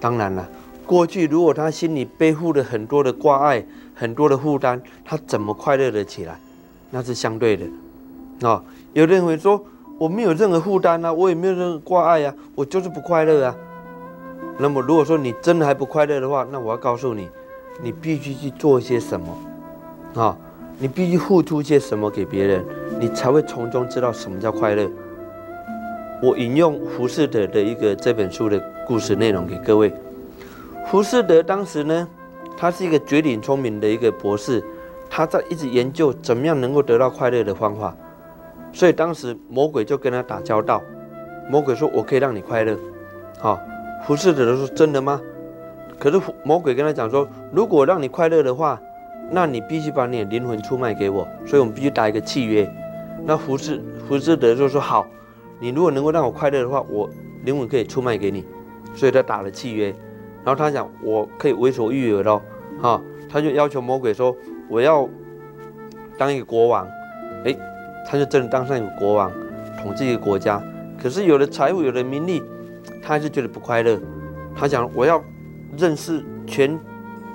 [0.00, 0.48] 当然了。
[0.86, 3.62] 过去，如果他心里背负了很多的挂碍、
[3.94, 6.40] 很多的负担，他怎么快乐得起来？
[6.90, 7.66] 那是相对的。
[8.42, 9.64] 啊，有人会说
[9.98, 13.54] ：“我没有任何负担啊，我也没有任何挂碍啊，我就是不快乐啊。”
[14.58, 17.28] 那么，如果说你真的还不快乐的话，那我要告诉你，
[17.82, 19.36] 你必须去做些什么
[20.14, 20.36] 啊？
[20.80, 22.64] 你必须付出些什么给别人，
[23.00, 24.88] 你才会从中知道什么叫快乐。
[26.22, 29.92] 我引用胡适的的一个这本书的故事内容给各位。
[30.84, 32.08] 胡适德当时呢，
[32.56, 34.62] 他是一个绝顶聪明的一个博士，
[35.10, 37.96] 他在一直研究怎么样能够得到快乐的方法，
[38.72, 40.82] 所以当时魔鬼就跟他打交道。
[41.50, 42.76] 魔鬼说：“我可以让你快乐。”
[43.40, 43.58] 好，
[44.04, 45.20] 胡适德说：“真的吗？”
[45.98, 48.80] 可是魔鬼跟他讲说：“如果让你快乐的话，
[49.30, 52.70] 那你必须把你的灵魂出卖给我，所以我们必须打一个契约。”
[53.24, 55.06] 那胡适胡适德就说：“好，
[55.58, 57.08] 你如果能够让我快乐的话，我
[57.44, 58.44] 灵魂可以出卖给你。”
[58.94, 59.94] 所以他打了契约。
[60.44, 62.40] 然后他讲，我可以为所欲为喽，
[62.80, 64.34] 哈，他就要求魔鬼说，
[64.68, 65.06] 我要
[66.16, 66.86] 当一个国王，
[67.44, 67.54] 哎，
[68.08, 69.30] 他就真的当上一个国王，
[69.82, 70.62] 统治一个国家。
[71.00, 72.42] 可是有了财富，有了名利，
[73.02, 74.00] 他还是觉得不快乐。
[74.56, 75.22] 他想，我要
[75.76, 76.78] 认识全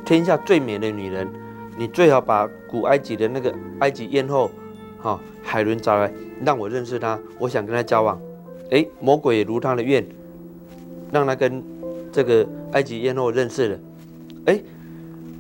[0.04, 1.30] 天下最美的女人，
[1.78, 4.50] 你最好把古埃及的那个埃及艳后，
[5.00, 6.12] 哈，海伦找来，
[6.44, 8.20] 让我认识她，我想跟她交往。
[8.72, 10.04] 哎，魔鬼也如他的愿，
[11.12, 11.64] 让他跟。
[12.16, 13.80] 这个埃及艳后认识了，
[14.46, 14.62] 哎，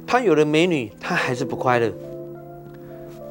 [0.07, 1.93] 他有了美女，他还是不快乐。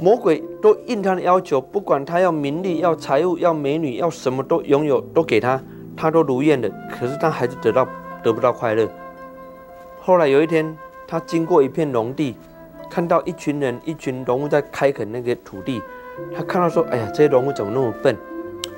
[0.02, 5.62] 魔鬼都应他的要求，不管他要名利、要财物、要美女、要什么都拥有，都给他，
[5.96, 6.68] 他都如愿的。
[6.90, 7.86] 可是他还是得到
[8.20, 8.88] 得不到快乐。
[10.00, 12.34] 后来有一天，他经过一片农地，
[12.90, 15.80] 看到一群人、一群农夫在开垦那个土地，
[16.36, 18.16] 他看到说：“哎呀，这些农夫怎么那么笨？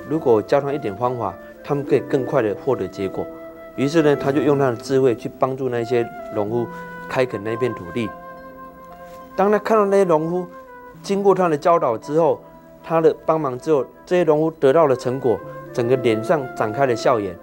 [0.07, 1.33] 如果教他一点方法，
[1.63, 3.25] 他们可以更快的获得结果。”
[3.75, 6.67] 于是呢，他就用他的智慧去帮助那些农夫
[7.09, 8.07] 开垦那片土地。
[9.35, 10.45] 当他看到那些农夫
[11.05, 12.41] 经过他的教导之后，
[12.83, 15.39] 他的帮忙之后，这些农夫得到了成果，
[15.71, 17.37] 整个脸上展开了笑颜、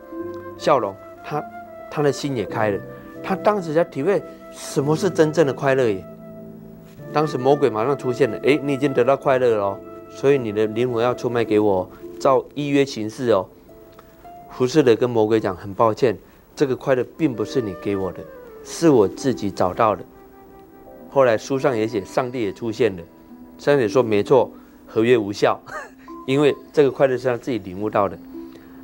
[0.58, 0.92] 笑容，
[1.24, 1.44] 他
[1.88, 2.80] 他的心也开了。
[3.22, 6.04] 他当时在体会什么是真正的快乐耶。
[7.12, 9.78] 当时魔鬼马上出现了，哎，你已经得到快乐了哦，
[10.10, 11.88] 所以你的灵魂要出卖给我，
[12.18, 13.46] 照依约行事哦。
[14.48, 16.18] 胡适的跟魔鬼讲：“很抱歉，
[16.56, 18.18] 这个快乐并不是你给我的，
[18.64, 20.02] 是我自己找到的。”
[21.12, 23.02] 后来书上也写，上帝也出现了，
[23.62, 24.50] 上帝说：“没错，
[24.88, 25.56] 合约无效，
[26.26, 28.18] 因为这个快乐是让自己领悟到的。”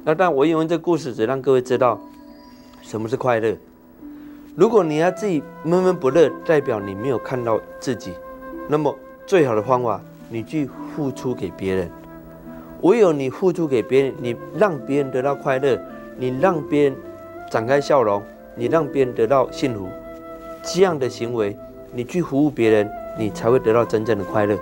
[0.07, 2.01] 那但我引用这个故事，只让各位知道
[2.81, 3.57] 什么是快乐。
[4.55, 8.13] 如果你要自己闷闷不乐，代表你没有看到自己。
[8.69, 10.01] 那么最好的方法，
[10.31, 11.91] 你去付出给别人。
[12.83, 15.77] 唯有你付出给别人，你让别人得到快乐，
[16.17, 16.95] 你让别人
[17.51, 18.23] 展开笑容，
[18.55, 19.89] 你让别人得到幸福，
[20.63, 21.57] 这样的行为，
[21.93, 24.57] 你去服务别人，你才会得到真正的快乐。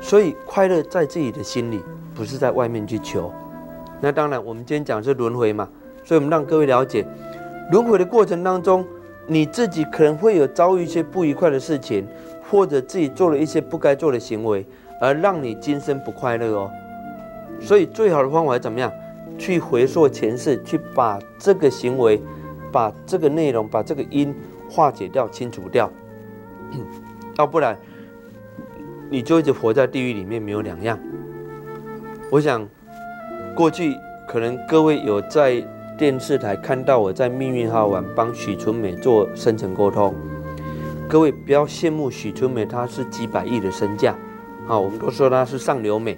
[0.00, 1.82] 所以，快乐在自己的心里，
[2.14, 3.30] 不是在外面去求。
[4.00, 5.68] 那当然，我们今天讲是轮回嘛，
[6.04, 7.06] 所以我们让各位了解，
[7.70, 8.84] 轮回的过程当中，
[9.26, 12.06] 你自己可能会有遭遇一些不愉快的事情，
[12.50, 14.66] 或者自己做了一些不该做的行为，
[15.00, 16.70] 而让你今生不快乐哦。
[17.60, 18.90] 所以最好的方法是怎么样？
[19.38, 22.20] 去回溯前世，去把这个行为、
[22.72, 24.34] 把这个内容、把这个因
[24.68, 25.90] 化解掉、清除掉。
[27.38, 27.78] 要不然，
[29.10, 30.98] 你就一直活在地狱里面，没有两样。
[32.30, 32.66] 我想，
[33.56, 33.96] 过去
[34.28, 35.60] 可能各位有在
[35.98, 40.14] 电视台看到我在《命运好玩》帮许纯美做深层沟通。
[41.08, 44.16] 各位不要羡慕许纯美，她是几百亿的身价
[44.68, 44.78] 啊！
[44.78, 46.16] 我们都说她是上流美。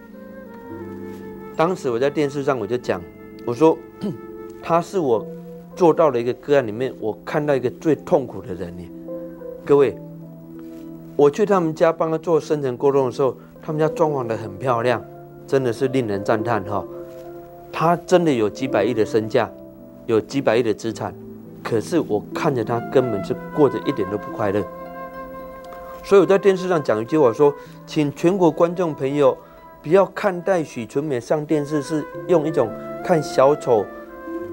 [1.57, 3.01] 当时我在电视上我就讲，
[3.47, 3.77] 我说
[4.63, 5.27] 她是我
[5.75, 8.87] 做到了一个个案里面，我看到一个最痛苦的人呢。
[9.65, 9.97] 各位，
[11.23, 15.01] 我去他们家帮他做深层沟通的时候，他们家装潢的很漂亮，
[15.47, 16.85] 真的是令人赞叹哈。
[17.71, 19.49] 他真的有几百亿的身价，
[20.07, 21.15] 有几百亿的资产，
[21.63, 24.61] 可是我看着他根本是过着一点都不快乐。
[26.03, 27.55] 所以我在电视上讲一句话说，
[27.87, 29.39] 请全国观众朋友。
[29.81, 32.71] 不要看待许纯美上电视是用一种
[33.05, 33.85] 看小丑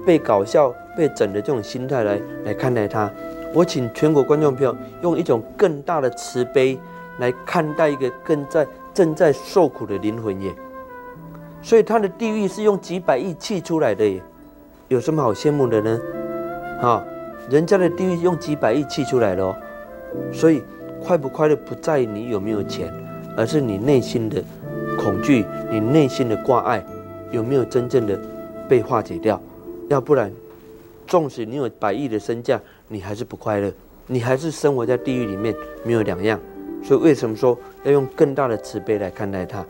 [0.04, 3.08] 被搞笑、被整的这种心态来来看待他。
[3.52, 6.78] 我请全国观众朋友用一种更大的慈悲
[7.18, 10.54] 来看待一个更在正在受苦的灵魂耶。
[11.62, 14.22] 所以他的地狱是用几百亿砌出来的耶，
[14.88, 16.00] 有什么好羡慕的呢？
[16.80, 17.04] 啊，
[17.50, 19.54] 人家的地狱用几百亿砌出来的哦。
[20.32, 20.62] 所以
[21.02, 22.92] 快不快乐不在于你有没有钱，
[23.36, 24.42] 而是你内心的。
[24.98, 26.84] 恐惧，你内心的挂碍
[27.30, 28.18] 有没有真正的
[28.68, 29.40] 被化解掉？
[29.88, 30.30] 要不然，
[31.06, 32.60] 纵使你有百亿的身价，
[32.92, 33.72] 你还是不快乐，
[34.08, 36.38] 你还是生活在地狱里面，没有两样。
[36.82, 39.64] 所以为什么说要用更大的慈悲来看待它？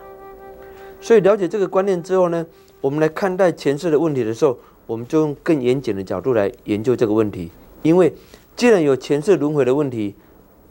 [1.02, 2.46] 所以了解这个观念之后呢，
[2.80, 7.50] 我们来看待前世的问题的时候，我们就用更严谨的角度来研究这个问题。
[7.82, 8.10] 因为
[8.56, 10.14] 既然有前世轮回的问题，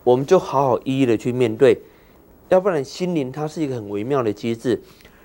[0.03, 1.79] 我们就好好一一的去面对。
[2.49, 4.81] 要不然，心灵它是一个很微妙的机制。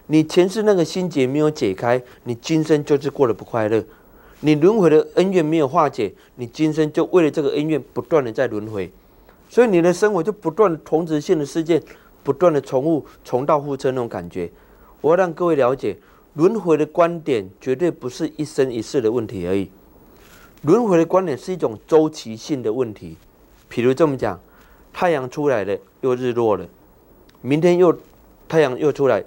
[0.09, 3.83] 你前世那个心结没有解开，你今生就是过得不快乐。
[4.41, 8.91] 你轮回的恩怨没有化解，你今生就为了这个恩怨不断的在轮回。
[9.49, 11.82] 所以你的生活就不断的同质性的事件，
[12.22, 14.51] 不断的重复、重蹈覆辙那种感觉。
[15.01, 15.97] 我要让各位了解，
[16.35, 19.70] 轮回的观点绝对不是一生一世的问题而已。
[20.62, 23.16] 轮回的观点是一种周期性的问题。
[23.70, 24.41] 譬如这么讲，
[24.93, 26.66] 太阳出来了，又日落了。
[27.43, 27.97] 明天又
[28.49, 29.22] 太阳又出来，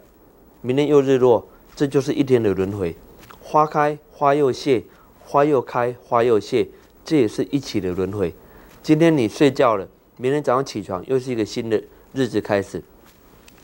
[0.61, 2.95] 明天又日落，这就是一天的轮回。
[3.41, 4.83] 花开花又谢，
[5.27, 6.65] 花又开花又谢，
[7.03, 8.33] 这也是一起的轮回。
[8.81, 12.81] 今天你睡觉了，明天早上起床又是一个新的日子开始。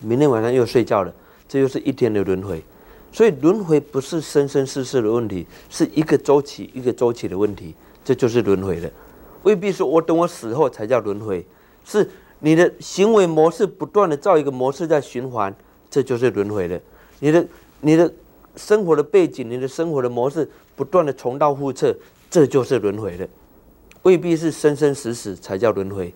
[0.01, 1.13] 明天晚上又睡觉了，
[1.47, 2.61] 这又是一天的轮回。
[3.13, 8.89] 所以轮回不是生生世世的问题，是一个周期一个周期的问题，这就是轮回了。
[9.43, 11.45] 未必说我等我死后才叫轮回，
[11.85, 12.09] 是。
[12.45, 15.55] 你的行为模式不断的造一个模式在循环，
[15.89, 16.77] 这就是轮回了。
[17.19, 17.47] 你的
[17.79, 18.13] 你的
[18.57, 20.45] 生活的背景，你的生活的模式
[20.75, 21.95] 不断的重蹈覆辙，
[22.29, 23.27] 这就是轮回了。
[24.03, 26.13] 未必是生生死死才叫轮回，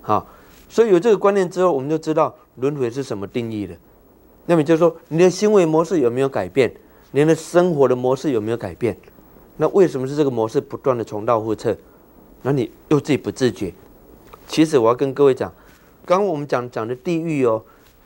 [0.00, 0.26] 好，
[0.68, 3.76] 所以有这个观念之后，我们就知道轮回是什么定义了。
[4.46, 6.72] 那么就是说，你的行为模式有没有改变？
[7.10, 8.96] 你的生活的模式有没有改变？
[9.56, 11.76] 那为什么是这个模式不断的重蹈覆辙？
[12.42, 13.72] 那你又自己不自觉？
[14.46, 15.52] 其实我要跟各位讲。
[16.04, 17.60] 刚刚我们讲讲的地狱哦，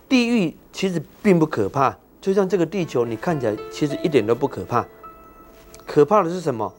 [0.08, 4.86] 地狱其实并不可怕，就像这个地球，你看起来其实一点都不可怕。
[5.92, 6.72] 可怕的是什么？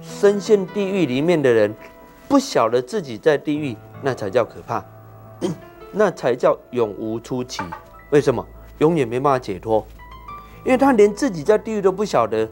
[0.00, 1.74] 深陷地狱里面的人，
[2.28, 4.84] 不晓得自己在地狱，那才叫可怕，
[5.90, 7.60] 那才叫永无出期。
[8.10, 8.46] 为什么？
[8.78, 9.84] 永远没办法解脱，
[10.64, 12.48] 因为他连自己在地狱都不晓得，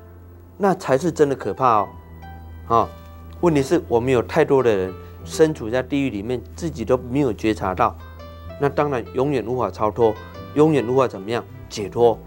[0.58, 1.88] 那才是真的可怕哦。
[2.66, 2.88] 啊，
[3.40, 4.92] 问题是我们有太多的人
[5.24, 7.96] 身处在地狱里面，自己都没有觉察到。
[8.60, 10.12] 那当然永远无法超脱，
[10.54, 12.18] 永远无法怎么样解脱，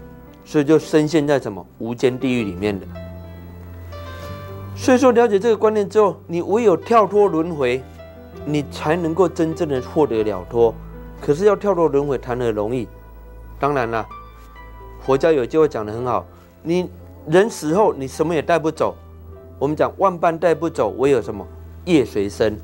[0.42, 2.86] 所以就深陷在什么无间地狱里面的。
[4.76, 7.82] 所以说了解这个观念之后，你唯有跳脱轮回，
[8.44, 10.74] 你才能够真正的获得了脱。
[11.20, 12.86] 可是要跳脱轮回谈何容易？
[13.58, 14.06] 当然了，
[15.00, 16.26] 佛教有句话讲得很好，
[16.62, 16.90] 你
[17.26, 18.94] 人死后你什么也带不走。
[19.58, 21.46] 我们讲万般带不走，唯有什么
[21.84, 22.58] 业随身。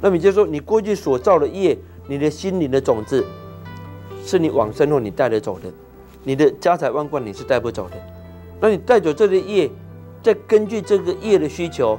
[0.00, 3.22] 那么也就是说，你过去所造的业，你的心灵的种子，
[4.24, 5.68] 是你往生后你带得走的。
[6.22, 7.96] 你的家财万贯你是带不走的。
[8.60, 9.70] 那你带走这个业，
[10.26, 11.96] 再根据这个业的需求，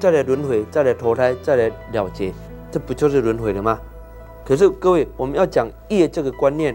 [0.00, 2.32] 再来轮回，再来投胎，再来了结，
[2.72, 3.78] 这不就是轮回了吗？
[4.46, 6.74] 可是各位，我们要讲业这个观念，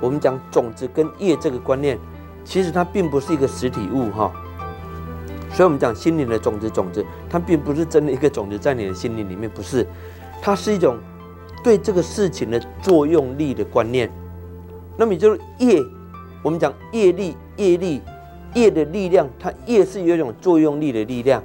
[0.00, 1.98] 我们讲种子跟业这个观念，
[2.46, 4.32] 其实它并不是一个实体物哈。
[5.52, 9.86] 所以，我们讲心灵的种子，种子它并不是真的一个种子在你的心灵里面，不是，
[10.40, 10.96] 它是一种
[11.62, 14.10] 对这个事情的作用力的观念。
[14.96, 15.84] 那么，也就是业，
[16.42, 18.00] 我们讲业力，业力，
[18.54, 21.42] 业的力量，它业是有一种作用力的力量。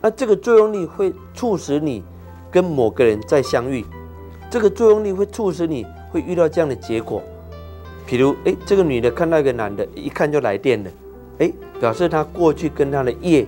[0.00, 2.02] 那这个作用力会促使你
[2.50, 3.84] 跟某个人再相遇。
[4.50, 7.22] 这个作用力会促使你会遇到这样的结果，
[8.06, 10.90] 比如，哎，这个女的看到一个男的，一看就来电了，
[11.38, 13.46] 哎，表示她过去跟他的业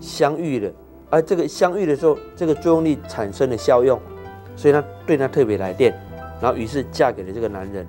[0.00, 0.70] 相遇了，
[1.08, 3.98] 而这个相遇的时候，这个作用力产生了效用，
[4.56, 5.98] 所以她对他特别来电，
[6.42, 7.86] 然后于是嫁给了这个男人，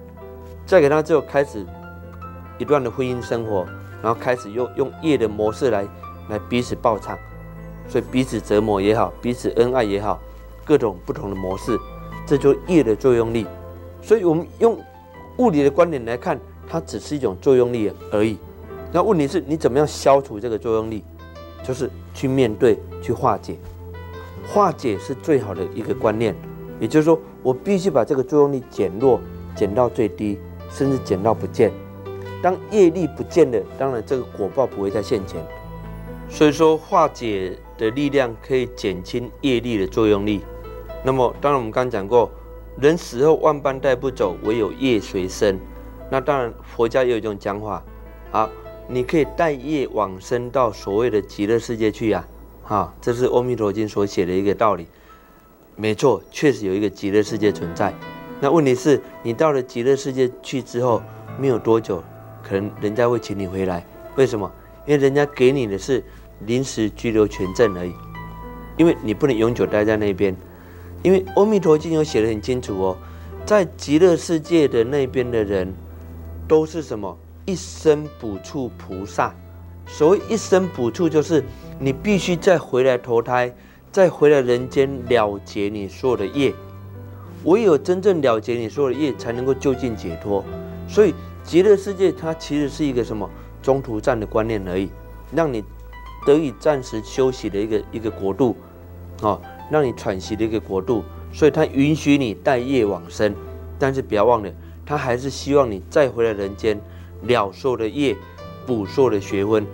[0.65, 1.65] 嫁给他之后开始
[2.57, 3.65] 一段的婚姻生活，
[4.01, 5.87] 然后开始用用业的模式来
[6.29, 7.17] 来彼此报偿，
[7.87, 10.19] 所以彼此折磨也好，彼此恩爱也好，
[10.63, 11.77] 各种不同的模式。
[12.27, 13.45] 这就业的作用力，
[14.01, 14.79] 所以我们用
[15.37, 18.37] 物理的观点来看，它只是一种作用力而已。
[18.91, 21.03] 那问题是你怎么样消除这个作用力？
[21.63, 23.57] 就是去面对、去化解。
[24.47, 26.35] 化解是最好的一个观念，
[26.79, 29.19] 也就是说，我必须把这个作用力减弱，
[29.55, 30.39] 减到最低，
[30.69, 31.71] 甚至减到不见。
[32.45, 35.43] 当业力不见了，当然这个果报不会再现前。
[36.29, 40.41] 所以说，化解的力量可以减轻业力的作用力。
[41.03, 42.29] 那么，当然我们刚讲过，
[42.79, 45.59] 人死后万般带不走，唯有业随身。
[46.11, 47.83] 那当然，佛家也有一种讲法，
[48.31, 48.47] 啊，
[48.87, 52.27] 你可以带业往生到所谓的极乐世界去呀，
[52.61, 54.85] 哈，这是《阿弥陀经》所写的一个道理。
[55.75, 57.91] 没错，确实有一个极乐世界存在。
[58.39, 61.01] 那问题是，你到了极乐世界去之后，
[61.39, 62.03] 没有多久，
[62.47, 63.83] 可能人家会请你回来。
[64.15, 64.49] 为什么？
[64.85, 66.03] 因为人家给你的是
[66.45, 67.91] 临时居留权证而已，
[68.77, 70.35] 因为你不能永久待在那边。
[71.01, 72.97] 因为《阿弥陀经》有写的很清楚哦，
[73.45, 75.73] 在极乐世界的那边的人，
[76.47, 79.33] 都是什么一生补处菩萨。
[79.87, 81.43] 所谓一生补处，就是
[81.79, 83.53] 你必须再回来投胎，
[83.91, 86.53] 再回来人间了结你所有的业。
[87.43, 90.43] 唯有真正了结你所有的业，才能够就近解脱。
[90.87, 91.13] 所以
[91.45, 93.29] 极乐世界它其实是一个什么
[93.61, 94.89] 中途站的观念而已，
[95.31, 95.63] 让你
[96.25, 98.55] 得以暂时休息的一个一个国度，
[99.21, 99.39] 哦。
[99.67, 103.33] 让你喘息的一个国度，所以它允许你带业往生，
[103.79, 104.51] 但是不要忘了，
[104.85, 106.79] 它还是希望你再回来人间
[107.23, 108.15] 了受的业，
[108.67, 109.65] 补受的学问。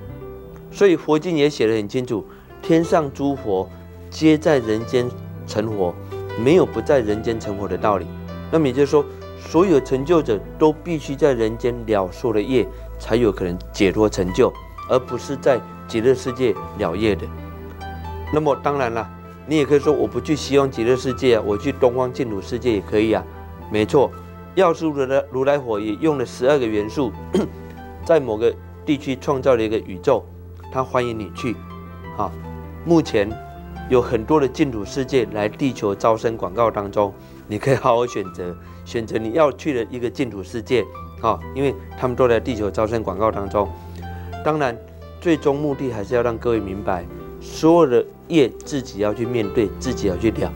[0.72, 2.26] 所以佛经也写得很清楚，
[2.62, 3.70] 天上诸佛
[4.10, 5.10] 皆在人间
[5.46, 5.94] 成佛，
[6.42, 8.08] 没有不在人间成佛的道理。
[8.50, 9.04] 那么也就是说，
[9.52, 12.66] 所有成就者都必须在人间了受的业，
[12.98, 14.50] 才有可能解脱成就，
[14.90, 17.28] 而不是在极乐世界了业的。
[18.34, 19.06] 那么当然了。
[19.48, 23.22] 你也可以说我不去西方极乐世界啊，我去东方净土世界也可以啊。
[23.70, 24.10] 没错，
[24.56, 27.12] 药师如来如来佛也用了十二个元素，
[28.06, 28.54] 在某个
[28.86, 30.24] 地区创造了一个宇宙，
[30.72, 31.58] 他欢迎你去。
[32.18, 32.32] 啊，
[32.86, 33.30] 目前
[33.90, 37.14] 有很多的净土世界来地球招生广告当中，
[37.48, 38.56] 你可以好好选择，
[38.92, 40.86] 选择你要去的一个净土世界。
[41.22, 43.70] 啊，因为他们都在地球招生广告当中。
[44.44, 44.76] 当然，
[45.22, 47.06] 最终目的还是要让各位明白。
[47.40, 50.52] 所有的业自己要去面对，自己要去了。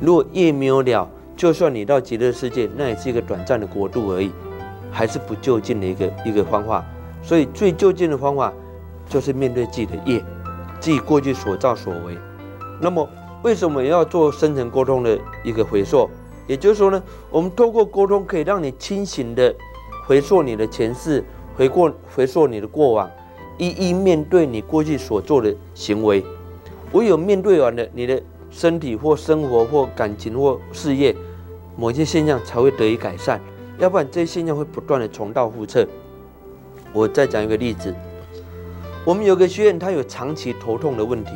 [0.00, 1.06] 如果业没有了，
[1.36, 4.30] 就算你到极乐世界，那也是一个短暂的国度而已，
[4.90, 6.82] 还是不就近的一个一个方法。
[7.22, 8.50] 所以最就近的方法，
[9.08, 10.24] 就是面对自己的业，
[10.80, 12.16] 自己过去所造所为。
[12.80, 13.06] 那么
[13.42, 16.08] 为什么要做深层沟通的一个回溯？
[16.48, 19.54] 也就是说呢，我们透过沟通，可以让你清醒的
[20.06, 21.22] 回溯你的前世，
[21.56, 23.08] 回过回溯你的过往。
[23.58, 26.24] 一一面对你过去所做的行为，
[26.92, 31.14] 唯有面对完了你的身体或生活或感情或事业
[31.76, 33.40] 某些现象才会得以改善，
[33.78, 35.86] 要不然这些现象会不断的重蹈覆辙。
[36.92, 37.92] 我再讲一个例子，
[39.04, 41.32] 我们有个学员，他有长期头痛的问题，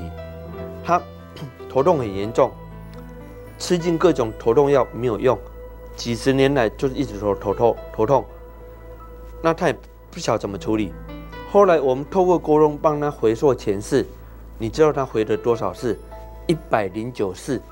[0.85, 1.03] 他
[1.69, 2.53] 头痛很严重，
[3.63, 5.39] 吃尽各种头痛药没有用，
[5.95, 8.25] 几十年来就是一直头头痛头痛，
[9.41, 9.79] 那他也
[10.11, 10.93] 不晓怎么处理。
[11.49, 14.05] 后来我们透过沟通帮他回溯前世，
[14.59, 15.97] 你知道他回了多少世？
[16.49, 17.63] 一百零九世。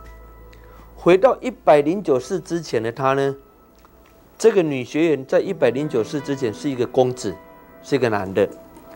[0.95, 3.35] 回到一百零九世之前的他呢？
[4.39, 7.35] 这个女学员在一百零九世之前是一个公子，
[7.83, 8.49] 是一个男的。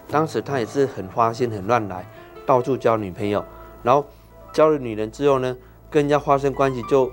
[0.07, 2.09] 当时他也是很花心、很乱来，
[2.47, 3.45] 到处交女朋友。
[3.83, 4.07] 然后
[4.53, 5.57] 交了女人之后呢，
[5.95, 7.09] 跟人家发生关系就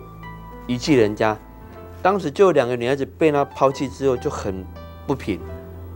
[0.66, 1.38] 遗弃人家。
[2.02, 4.66] 当时就有两个女孩子被他抛弃之后就很
[5.06, 5.40] 不平，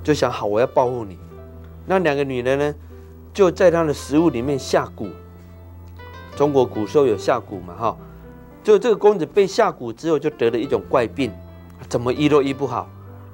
[0.04, 1.18] 就想好我要报复你。
[1.88, 2.76] 那两个女人呢，
[3.34, 5.10] 就在他的食物里面下蛊。
[6.36, 7.98] 中国古时候有下蛊嘛，哈，
[8.64, 11.32] 就这个公子被下蛊之后就得了一种怪病，
[11.90, 12.88] 怎么医都医不好。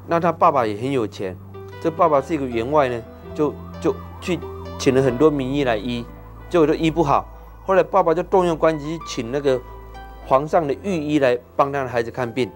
[0.07, 1.35] 那他爸爸也很有钱，
[1.81, 3.03] 这爸爸是一个员外呢，
[3.35, 4.39] 就就去
[4.79, 6.05] 请了很多名医来医，
[6.49, 7.27] 结果都医不好。
[7.63, 9.59] 后来爸爸就动用关系请那个
[10.25, 12.49] 皇上的御医来帮他的孩子看病。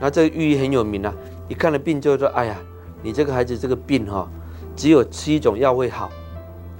[0.00, 1.14] 那这个御医很有名啊，
[1.48, 2.56] 一看了病就说：“哎呀，
[3.02, 4.28] 你这个孩子这个病哈，
[4.76, 6.10] 只有吃一种药会好。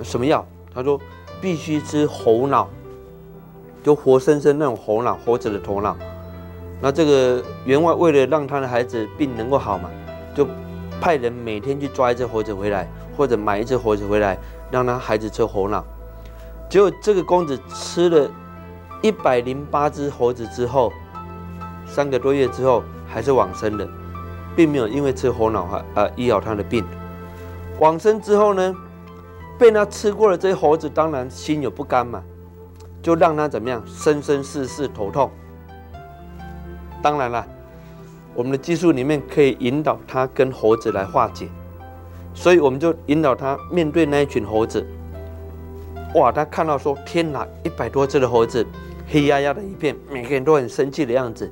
[0.02, 0.44] 什么药？
[0.74, 1.00] 他说
[1.40, 2.68] 必须吃猴脑，
[3.82, 5.96] 就活生生那种猴脑，猴子的头脑。
[6.80, 9.90] 那这个员外为了让他的孩子病能够好嘛。”
[10.34, 10.46] 就
[10.98, 14.38] 派人每天去抓一只猴子回来，或者买一只猴子回来，
[14.70, 15.84] 让他孩子吃猴脑。
[16.72, 18.30] 结果这个公子吃了
[19.02, 20.90] 一百零八只猴子之后，
[21.84, 23.86] 三个多月之后还是往生了，
[24.56, 26.82] 并没有因为吃猴脑啊呃医好他的病。
[27.78, 28.74] 往生之后呢，
[29.58, 32.22] 被他吃过了这些猴子，当然心有不甘嘛，
[33.02, 35.30] 就让他怎么样生生世世头痛。
[37.02, 37.46] 当然了。
[38.34, 41.50] 我们的技术里面可以引导他跟猴子来化解，
[42.32, 44.86] 所以我们就引导他面对那一群猴子。
[46.14, 48.66] 哇，他看到说：“天哪，一百多只的猴子，
[49.08, 51.50] 黑压压的一片，每个人都很生气的样子。”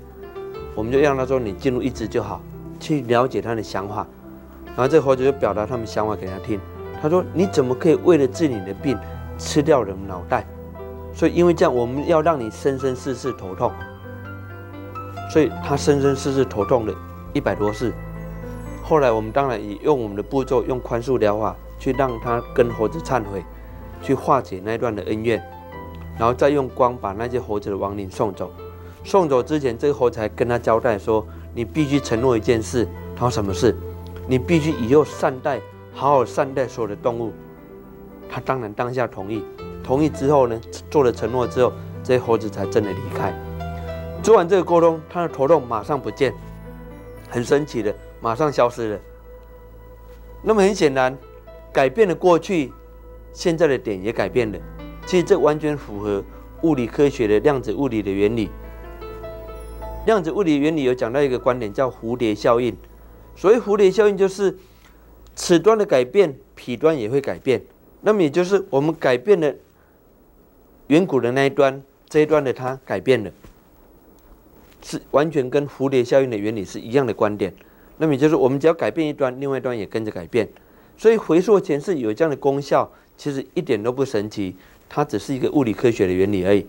[0.76, 2.42] 我们就让他说：“你进入一只就好，
[2.78, 4.06] 去了解他的想法。”
[4.76, 6.60] 然后这猴子就表达他们想法给他听。
[7.00, 8.98] 他说：“你怎么可以为了治你的病，
[9.38, 10.46] 吃掉人脑袋？
[11.14, 13.72] 所以因为这样，我们要让你生生世世头痛。”
[15.32, 16.94] 所以他生生世世头痛了
[17.32, 17.92] 一百多次。
[18.82, 23.42] 后来我们当然也用我们的步骤，用宽恕疗法去让他跟猴子忏悔，
[24.02, 25.42] 去化解那段的恩怨，
[26.18, 28.50] 然后再用光把那些猴子的亡灵送走。
[29.04, 32.86] 送走之前，这个猴子还跟他交代说：“你必须承诺一件事。”
[33.16, 33.74] 他说：“什么事？
[34.26, 35.60] 你必须以后善待，
[35.94, 37.32] 好好善待所有的动物。”
[38.28, 39.42] 他当然当下同意。
[39.82, 41.72] 同意之后呢，做了承诺之后，
[42.04, 43.34] 这些猴子才真的离开。
[44.22, 46.32] 做完这个沟通，他的头痛马上不见，
[47.30, 49.00] 很神奇的，马上消失了。
[50.42, 51.16] 那么很显然，
[51.72, 52.72] 改变了过去，
[53.32, 54.58] 现在的点也改变了。
[55.06, 56.22] 其实这完全符合
[56.62, 58.48] 物理科学的量子物理的原理。
[60.06, 62.76] 量子物理原理有讲到一个观点，叫蝴蝶效应。
[63.36, 64.56] 所谓蝴蝶效应，就是
[65.34, 67.62] 此端的改变，彼端也会改变。
[68.02, 69.54] 那么也就是我们改变了
[70.88, 73.30] 远古的那一端，这一端的它改变了。
[74.82, 77.52] 是完全跟蝴蝶效应的原理是一样的观点，
[77.98, 80.48] 那么也就是我们只要改变一端，另外一端也跟着改变。
[80.96, 84.56] 所以回溯前世有这样的功效，其实一点都不神奇，
[84.88, 86.64] 它只是一个物理科学的原理而已。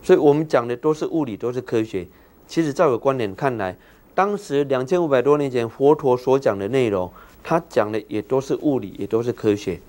[0.00, 2.06] 所以我们讲的都是物理，都是科学。
[2.46, 3.76] 其实在我观点看来，
[4.14, 7.10] 当时两千五百多年前佛陀所讲的内容，
[7.42, 9.80] 他讲的也都是物理，也都是科学。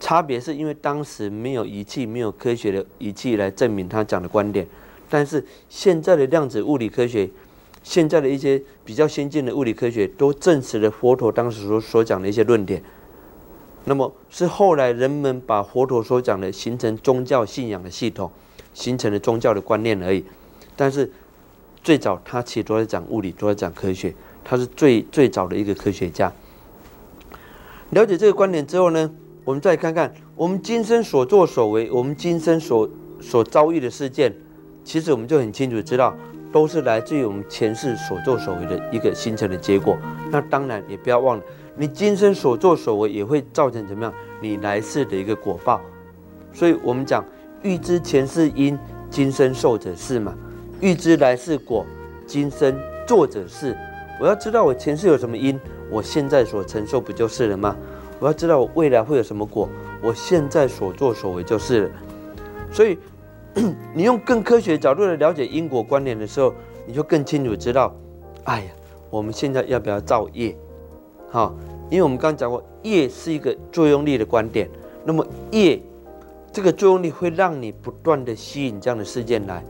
[0.00, 4.66] 差别是因为当时没有仪器，没有科学的仪器来证明他讲的观点。
[5.08, 7.30] 但是现在的量子物理科学，
[7.84, 12.82] 现在的一些比较先进的物理科学，都证实了佛陀当时所所讲的一些论点。
[13.88, 18.30] 那么是后来人们把佛陀所讲的形成宗教信仰的系统，
[18.74, 20.22] 形成了宗教的观念而已。
[20.76, 21.10] 但是
[21.82, 24.14] 最早他其实都在讲物理，都在讲科学，
[24.44, 26.30] 他是最最早的一个科学家。
[27.90, 29.10] 了解这个观点之后呢，
[29.44, 32.88] 我们再看看我们今生所作所为，我们今生所
[33.20, 34.32] 所遭遇的事件。
[34.84, 36.14] 其实我们就很清楚知道，
[36.52, 39.96] 都是来自于我们前世所作所为的一个形成的结果。
[40.30, 41.42] 那当然也不要忘了，
[41.78, 44.12] 你今生所作所为也会造成怎么样？
[44.40, 45.80] 你来世的一个果报。
[46.52, 47.24] 所以我们讲，
[47.62, 48.76] 欲知前世因，
[49.08, 50.32] 今生受者是嘛；
[50.80, 51.86] 欲知来世果，
[52.26, 52.76] 今生
[53.06, 53.76] 做者是。
[54.20, 55.58] 我要知道我前世有什么因，
[55.90, 57.76] 我现在所承受不就是了吗？
[58.18, 59.68] 我要知道我未来会有什么果，
[60.02, 61.90] 我现在所作所为就是了。
[62.72, 62.98] 所以。
[63.92, 66.54] 你用更科学角度来了解因果关联的时候，
[66.86, 67.92] 你就更清楚知道，
[68.44, 68.70] 哎呀，
[69.10, 70.56] 我们现在要不要造业？
[71.30, 71.54] 好，
[71.90, 74.68] 因为我们刚刚讲过，业是一个作用力的观点。
[75.04, 75.80] 那么业
[76.52, 79.62] 这个作用力会让你不断的吸引这样的事件来，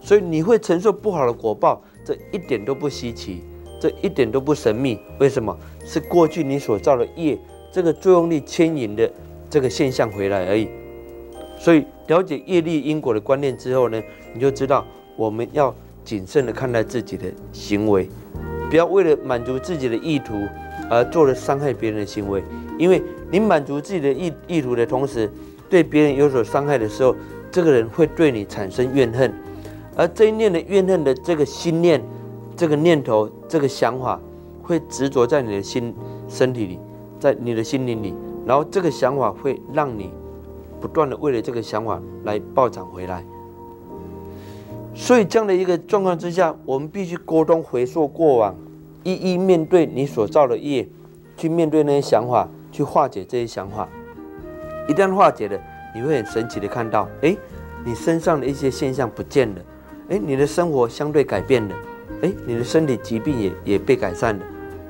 [0.00, 3.42] 所以你会承受不好的果报，这一点都不稀奇，
[3.80, 4.98] 这一点都不神秘。
[5.18, 5.56] 为什么？
[5.84, 7.38] 是过去你所造的业
[7.72, 9.10] 这个作用力牵引的
[9.48, 10.68] 这个现象回来而已。
[11.58, 11.84] 所以。
[12.06, 14.00] 了解业力因果的观念之后呢，
[14.32, 14.86] 你就知道
[15.16, 18.08] 我们要谨慎的看待自己的行为，
[18.70, 20.34] 不要为了满足自己的意图
[20.90, 22.42] 而做了伤害别人的行为。
[22.78, 25.30] 因为你满足自己的意意图的同时，
[25.68, 27.14] 对别人有所伤害的时候，
[27.50, 29.32] 这个人会对你产生怨恨，
[29.96, 32.02] 而这一念的怨恨的这个心念、
[32.54, 34.20] 这个念头、这个想法，
[34.62, 35.94] 会执着在你的心、
[36.28, 36.78] 身体里，
[37.18, 38.14] 在你的心灵里，
[38.44, 40.10] 然后这个想法会让你
[40.80, 43.24] 不断的为了这个想法来暴涨回来。
[44.94, 48.54] 所以这样的一个状况之下，我们必须沟通、回溯过往，
[49.06, 50.88] 一一面对你所造的业，
[51.36, 53.88] 去面对那些想法，去化解这些想法。
[54.88, 55.56] 一旦化解了，
[55.94, 57.36] 你会很神奇的看到，哎，
[57.84, 59.62] 你身上的一些现象不见了，
[60.08, 61.74] 哎，你的生活相对改变了，
[62.22, 64.44] 哎，你的身体疾病也也被改善了。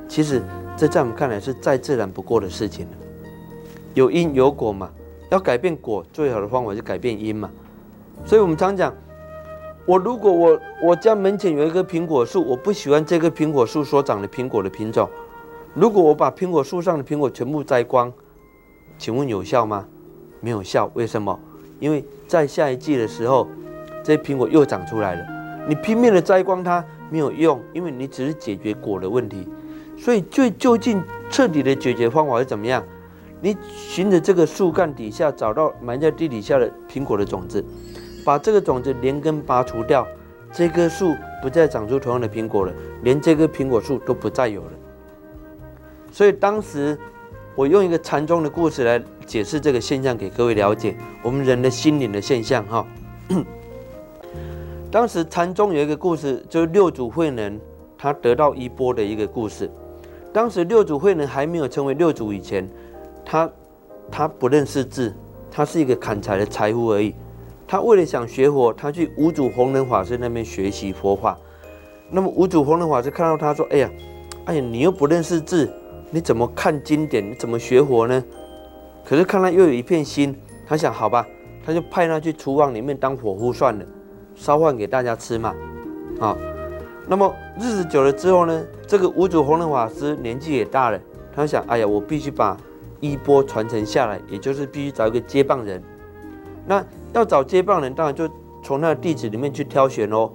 [0.07, 0.41] 其实
[0.75, 2.91] 这在我们看来是再自然不过的事情了。
[3.93, 4.89] 有因有果嘛，
[5.29, 7.51] 要改变果，最好的方法是改变因嘛。
[8.25, 8.91] 所以我们常讲，
[9.87, 15.09] 我如果我我家门前有一棵苹果树，我不喜欢这棵苹果树所长的苹果的品种，
[15.73, 18.11] 如果我把苹果树上的苹果全部摘光。
[18.97, 19.87] 请问有效吗？
[20.41, 21.39] 没有效，为什么？
[21.79, 23.47] 因为在下一季的时候，
[24.03, 25.25] 这些苹果又长出来了。
[25.69, 29.47] 你拼命的摘光它没有用，因为你只是解决果的问题。
[29.97, 32.83] 所以最究竟彻底的解决方法是怎么样？
[33.39, 37.63] 你循着这个树干底下找到埋在地底下的苹果的种子，
[38.27, 40.05] 把这个种子连根拔除掉，
[40.51, 42.73] 这棵树不再长出同样的苹果了，
[43.03, 44.71] 连这棵苹果树都不再有了。
[46.11, 46.97] 所以当时。
[47.57, 52.85] 我用一个禅宗的故事来解释这个现象给各位了解，我们人的心灵的现象哈。
[54.91, 57.59] 当时禅宗有一个故事，就是六祖慧能
[57.97, 59.67] 他得到衣钵的一个故事。
[60.31, 62.69] 当时六祖慧能还没有成为六祖以前，
[63.25, 63.49] 他
[64.11, 65.11] 他不认识字，
[65.49, 67.15] 他是一个砍柴的柴夫而已。
[67.67, 71.37] 他为了想学佛，他去五祖弘忍法师那边学习佛法。
[72.09, 73.89] 那么五祖弘忍法师看到他说：“哎呀，
[74.45, 75.69] 哎呀，你又不认识字。”
[76.09, 77.29] 你怎么看经典？
[77.29, 78.23] 你怎么学佛呢？
[79.03, 80.33] 可是看他又有一片心，
[80.65, 81.27] 他想好吧，
[81.65, 83.85] 他就派他去厨房里面当伙夫算了，
[84.33, 85.53] 烧饭给大家吃嘛。
[86.21, 86.37] 啊，
[87.05, 90.99] 那么日子久了之后呢，这个五祖弘忍法师年纪也大了，
[91.35, 92.55] 他想，哎呀，我必须把
[93.01, 95.83] 衣钵传承下来，也就是必须找一个接棒人。
[96.65, 96.81] 那
[97.17, 98.29] 要找接棒人，当然就
[98.61, 100.31] 从他的弟子里面去挑选喽。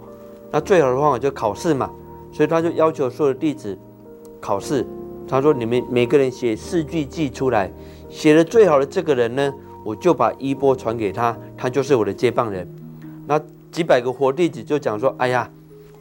[0.51, 1.89] 那最好的方法就考试嘛，
[2.33, 3.79] 所以他就要求所有的弟子
[4.41, 4.85] 考试。
[5.29, 7.73] 他说：“你们每个人写四句记出来，
[8.11, 9.55] 写的最好的这个人呢，
[9.85, 12.69] 我就把衣钵传给他，他就是我的接棒人。”
[13.27, 15.49] 那几百个活弟子就讲说：“哎呀，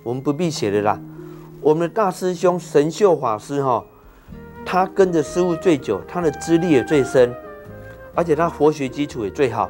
[0.03, 0.99] 我们不必写的啦，
[1.61, 3.85] 我们的大师兄神秀法师哈，
[4.65, 7.33] 他跟着师傅最久，他的资历也最深，
[8.15, 9.69] 而且他佛学基础也最好，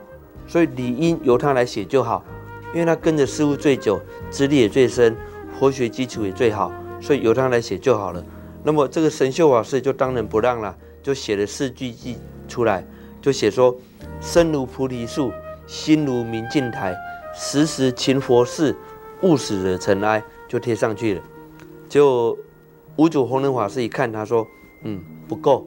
[0.52, 2.26] 所以理应由他来写就好，
[2.74, 5.16] 因为他跟着师傅最久，资历也最深，
[5.58, 8.22] 佛学基础也最好，所以由他来写就好了。”
[8.62, 12.18] 那么这个神秀法师就当仁不让了，就写了四句偈
[12.49, 12.86] 出来，
[13.22, 13.74] 就写说：
[14.20, 15.32] 身如菩提树，
[15.66, 16.93] 心如明镜台，
[17.34, 18.76] 时时勤佛事，
[19.22, 21.22] 勿使惹尘埃，就贴上去了。
[21.88, 22.38] 就
[22.97, 24.45] 五祖弘忍法师一看，他说：
[24.84, 25.66] 嗯，不够，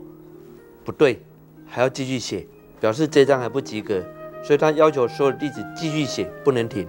[0.84, 1.22] 不对，
[1.66, 2.46] 还要继续写，
[2.78, 4.04] 表示这张还不及格，
[4.44, 6.86] 所以他要求所有弟子继续写，不能停。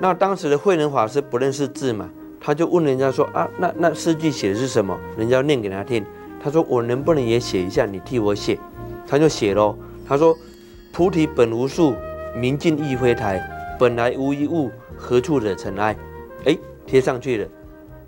[0.00, 2.08] 那当时的慧能法师不认识字嘛？
[2.40, 4.96] 他就问人家说啊，那那诗句写的是什么？
[5.16, 6.04] 人家念给他听。
[6.40, 7.84] 他说我能不能也写一下？
[7.84, 8.56] 你替我写。
[9.06, 9.76] 他就写喽。
[10.06, 10.36] 他说
[10.92, 11.94] 菩提本无树，
[12.36, 13.42] 明镜亦非台，
[13.78, 15.96] 本来无一物，何处惹尘埃？
[16.44, 17.48] 哎，贴上去了。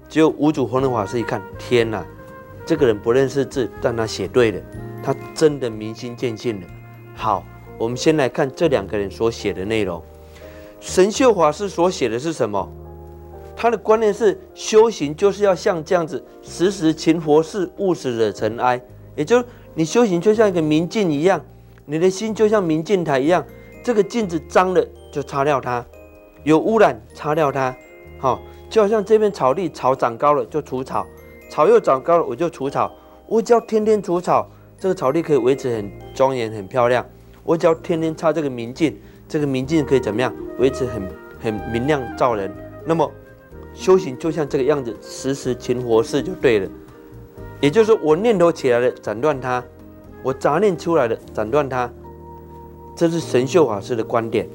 [0.09, 2.05] 只有五祖弘忍法师一看，天哪，
[2.65, 4.61] 这个人不认识字，但他写对了，
[5.03, 6.67] 他真的明心见性了。
[7.15, 7.45] 好，
[7.79, 10.03] 我们先来看这两个人所写的内容。
[10.81, 12.69] 神秀法师所写的是什么？
[13.57, 18.81] 他的观念是修行就是要像这样子，时时勤佛事，勿使惹尘埃。
[19.17, 21.41] 也就是你修行就像一个明镜一样，
[21.85, 23.45] 你的心就像明镜台一样，
[23.83, 25.85] 这个镜子脏了就擦掉它，
[26.45, 27.75] 有污染擦掉它。
[28.21, 31.05] 好，就好像这片草地，草长高了就除草，
[31.51, 32.93] 草又长高了我就除草。
[33.27, 34.49] 我只要天天除草，
[34.79, 37.05] 这个草地可以维持很庄严、很漂亮。
[37.49, 38.95] 我只要天天擦这个明镜，
[39.27, 40.31] 这个明镜可以怎么样？
[40.59, 41.03] 维持很
[41.41, 42.55] 很明亮照人。
[42.85, 43.11] 那么。
[43.75, 46.69] 修行就像这个样子，时时勤佛事就对了。
[47.61, 49.63] 也就是，我念头起来了，斩断它；
[50.21, 51.89] 我杂念出来了，斩断它。
[52.97, 54.49] 这是神秀法师的观点。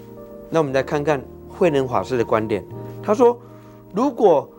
[0.50, 2.66] 那我们来看看慧能法师的观点。
[3.02, 3.40] 他说
[3.96, 4.50] ：“如果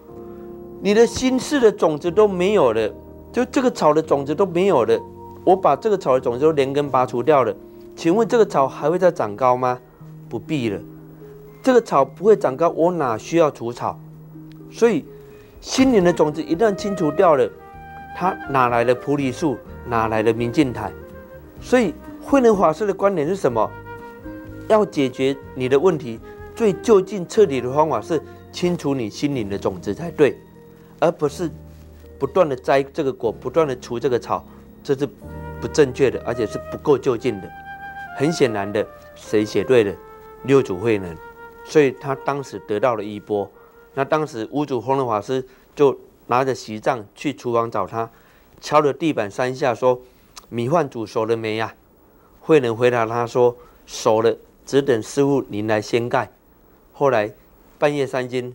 [0.81, 2.91] 你的心事的种子都没有了，
[3.31, 4.99] 就这个草的种子都没有了，
[5.45, 7.55] 我把这个草的种子都连根拔除掉了，
[7.97, 9.79] 请问这个草还会再长高吗？
[10.29, 10.81] 不必了。
[11.63, 13.99] 这个草不会长高，我哪需要除草？”
[14.71, 15.05] 所以，
[15.61, 17.49] 心灵的种子一旦清除掉了，
[18.17, 19.57] 它哪来的菩提树？
[19.87, 20.93] 哪来的明镜台？
[21.61, 23.71] 所以，慧能法师的观点是什么？
[24.69, 26.19] 要解决你的问题，
[26.55, 28.21] 最就近彻底的方法是
[28.51, 30.39] 清除你心灵的种子才对，
[30.99, 31.51] 而不是
[32.19, 34.45] 不断的摘这个果，不断的除这个草，
[34.83, 35.07] 这是
[35.61, 37.51] 不正确的，而且是不够就近的。
[38.17, 39.95] 很显然的，谁写对了？
[40.45, 41.17] 六祖慧能，
[41.65, 43.51] 所以他当时得到了衣钵。
[43.95, 45.45] 那当时五祖弘忍法师
[45.75, 48.11] 就拿着席杖去厨房找他，
[48.61, 50.01] 敲了地板三下，说
[50.49, 51.75] ：“米饭煮熟了没呀？”
[52.41, 53.57] 慧能回答他说
[53.87, 54.37] ：“熟了，
[54.67, 56.31] 只等师傅您来掀盖。”
[56.93, 57.33] 后来
[57.79, 58.53] 半夜三更，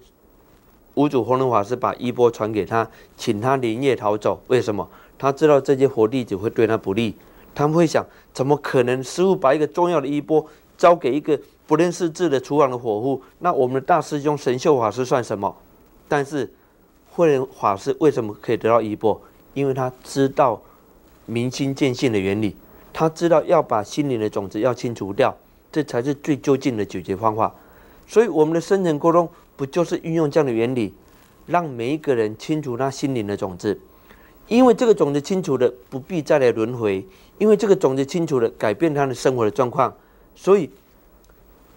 [0.94, 4.42] 五祖弘忍法师把衣钵传给他，请他连夜逃走。
[4.48, 4.90] 为什么？
[5.18, 7.16] 他知道这些活弟子会对他不利。
[7.54, 9.04] 他们会想：怎么可能？
[9.04, 10.46] 师傅把一个重要的衣钵
[10.78, 13.22] 交给一个不认识字的厨房的伙夫？
[13.40, 15.56] 那我们的大师兄神秀法师算什么？
[16.08, 16.52] 但是
[17.12, 19.20] 慧能法师为什么可以得到衣钵？
[19.54, 20.62] 因为他知道
[21.26, 22.56] 明心见性的原理，
[22.94, 25.36] 他知道要把心灵的种子要清除掉，
[25.72, 27.54] 这才是最究竟的解决方法。
[28.08, 30.94] 所以我们的深层沟通不就是运用这样的原理，
[31.46, 33.80] 让每一个人清除他心灵的种子？
[34.50, 37.02] 因为这个种子清除了，不必再来轮回；
[37.38, 39.94] 因为这个种子清除了，改变他的生活的状况。
[40.36, 40.68] 所以，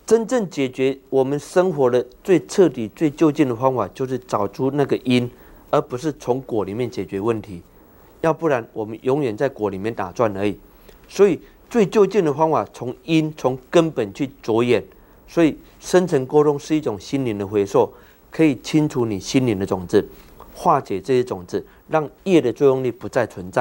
[0.07, 5.31] 真正解决我们生活的最彻底、最究竟的方法，就是找出那个因，
[5.70, 7.61] 而不是从果里面解决问题。
[8.23, 10.59] 要不然，我们永远在果里面打转而已。
[11.09, 14.83] 所以，最究竟的方法，从因、从根本去着眼。
[15.29, 17.93] 所以，深层沟通是一种心灵的回溯，
[18.31, 20.09] 可以清除你心灵的种子。
[20.55, 23.61] 化解这些种子，让业的作用力不再存在。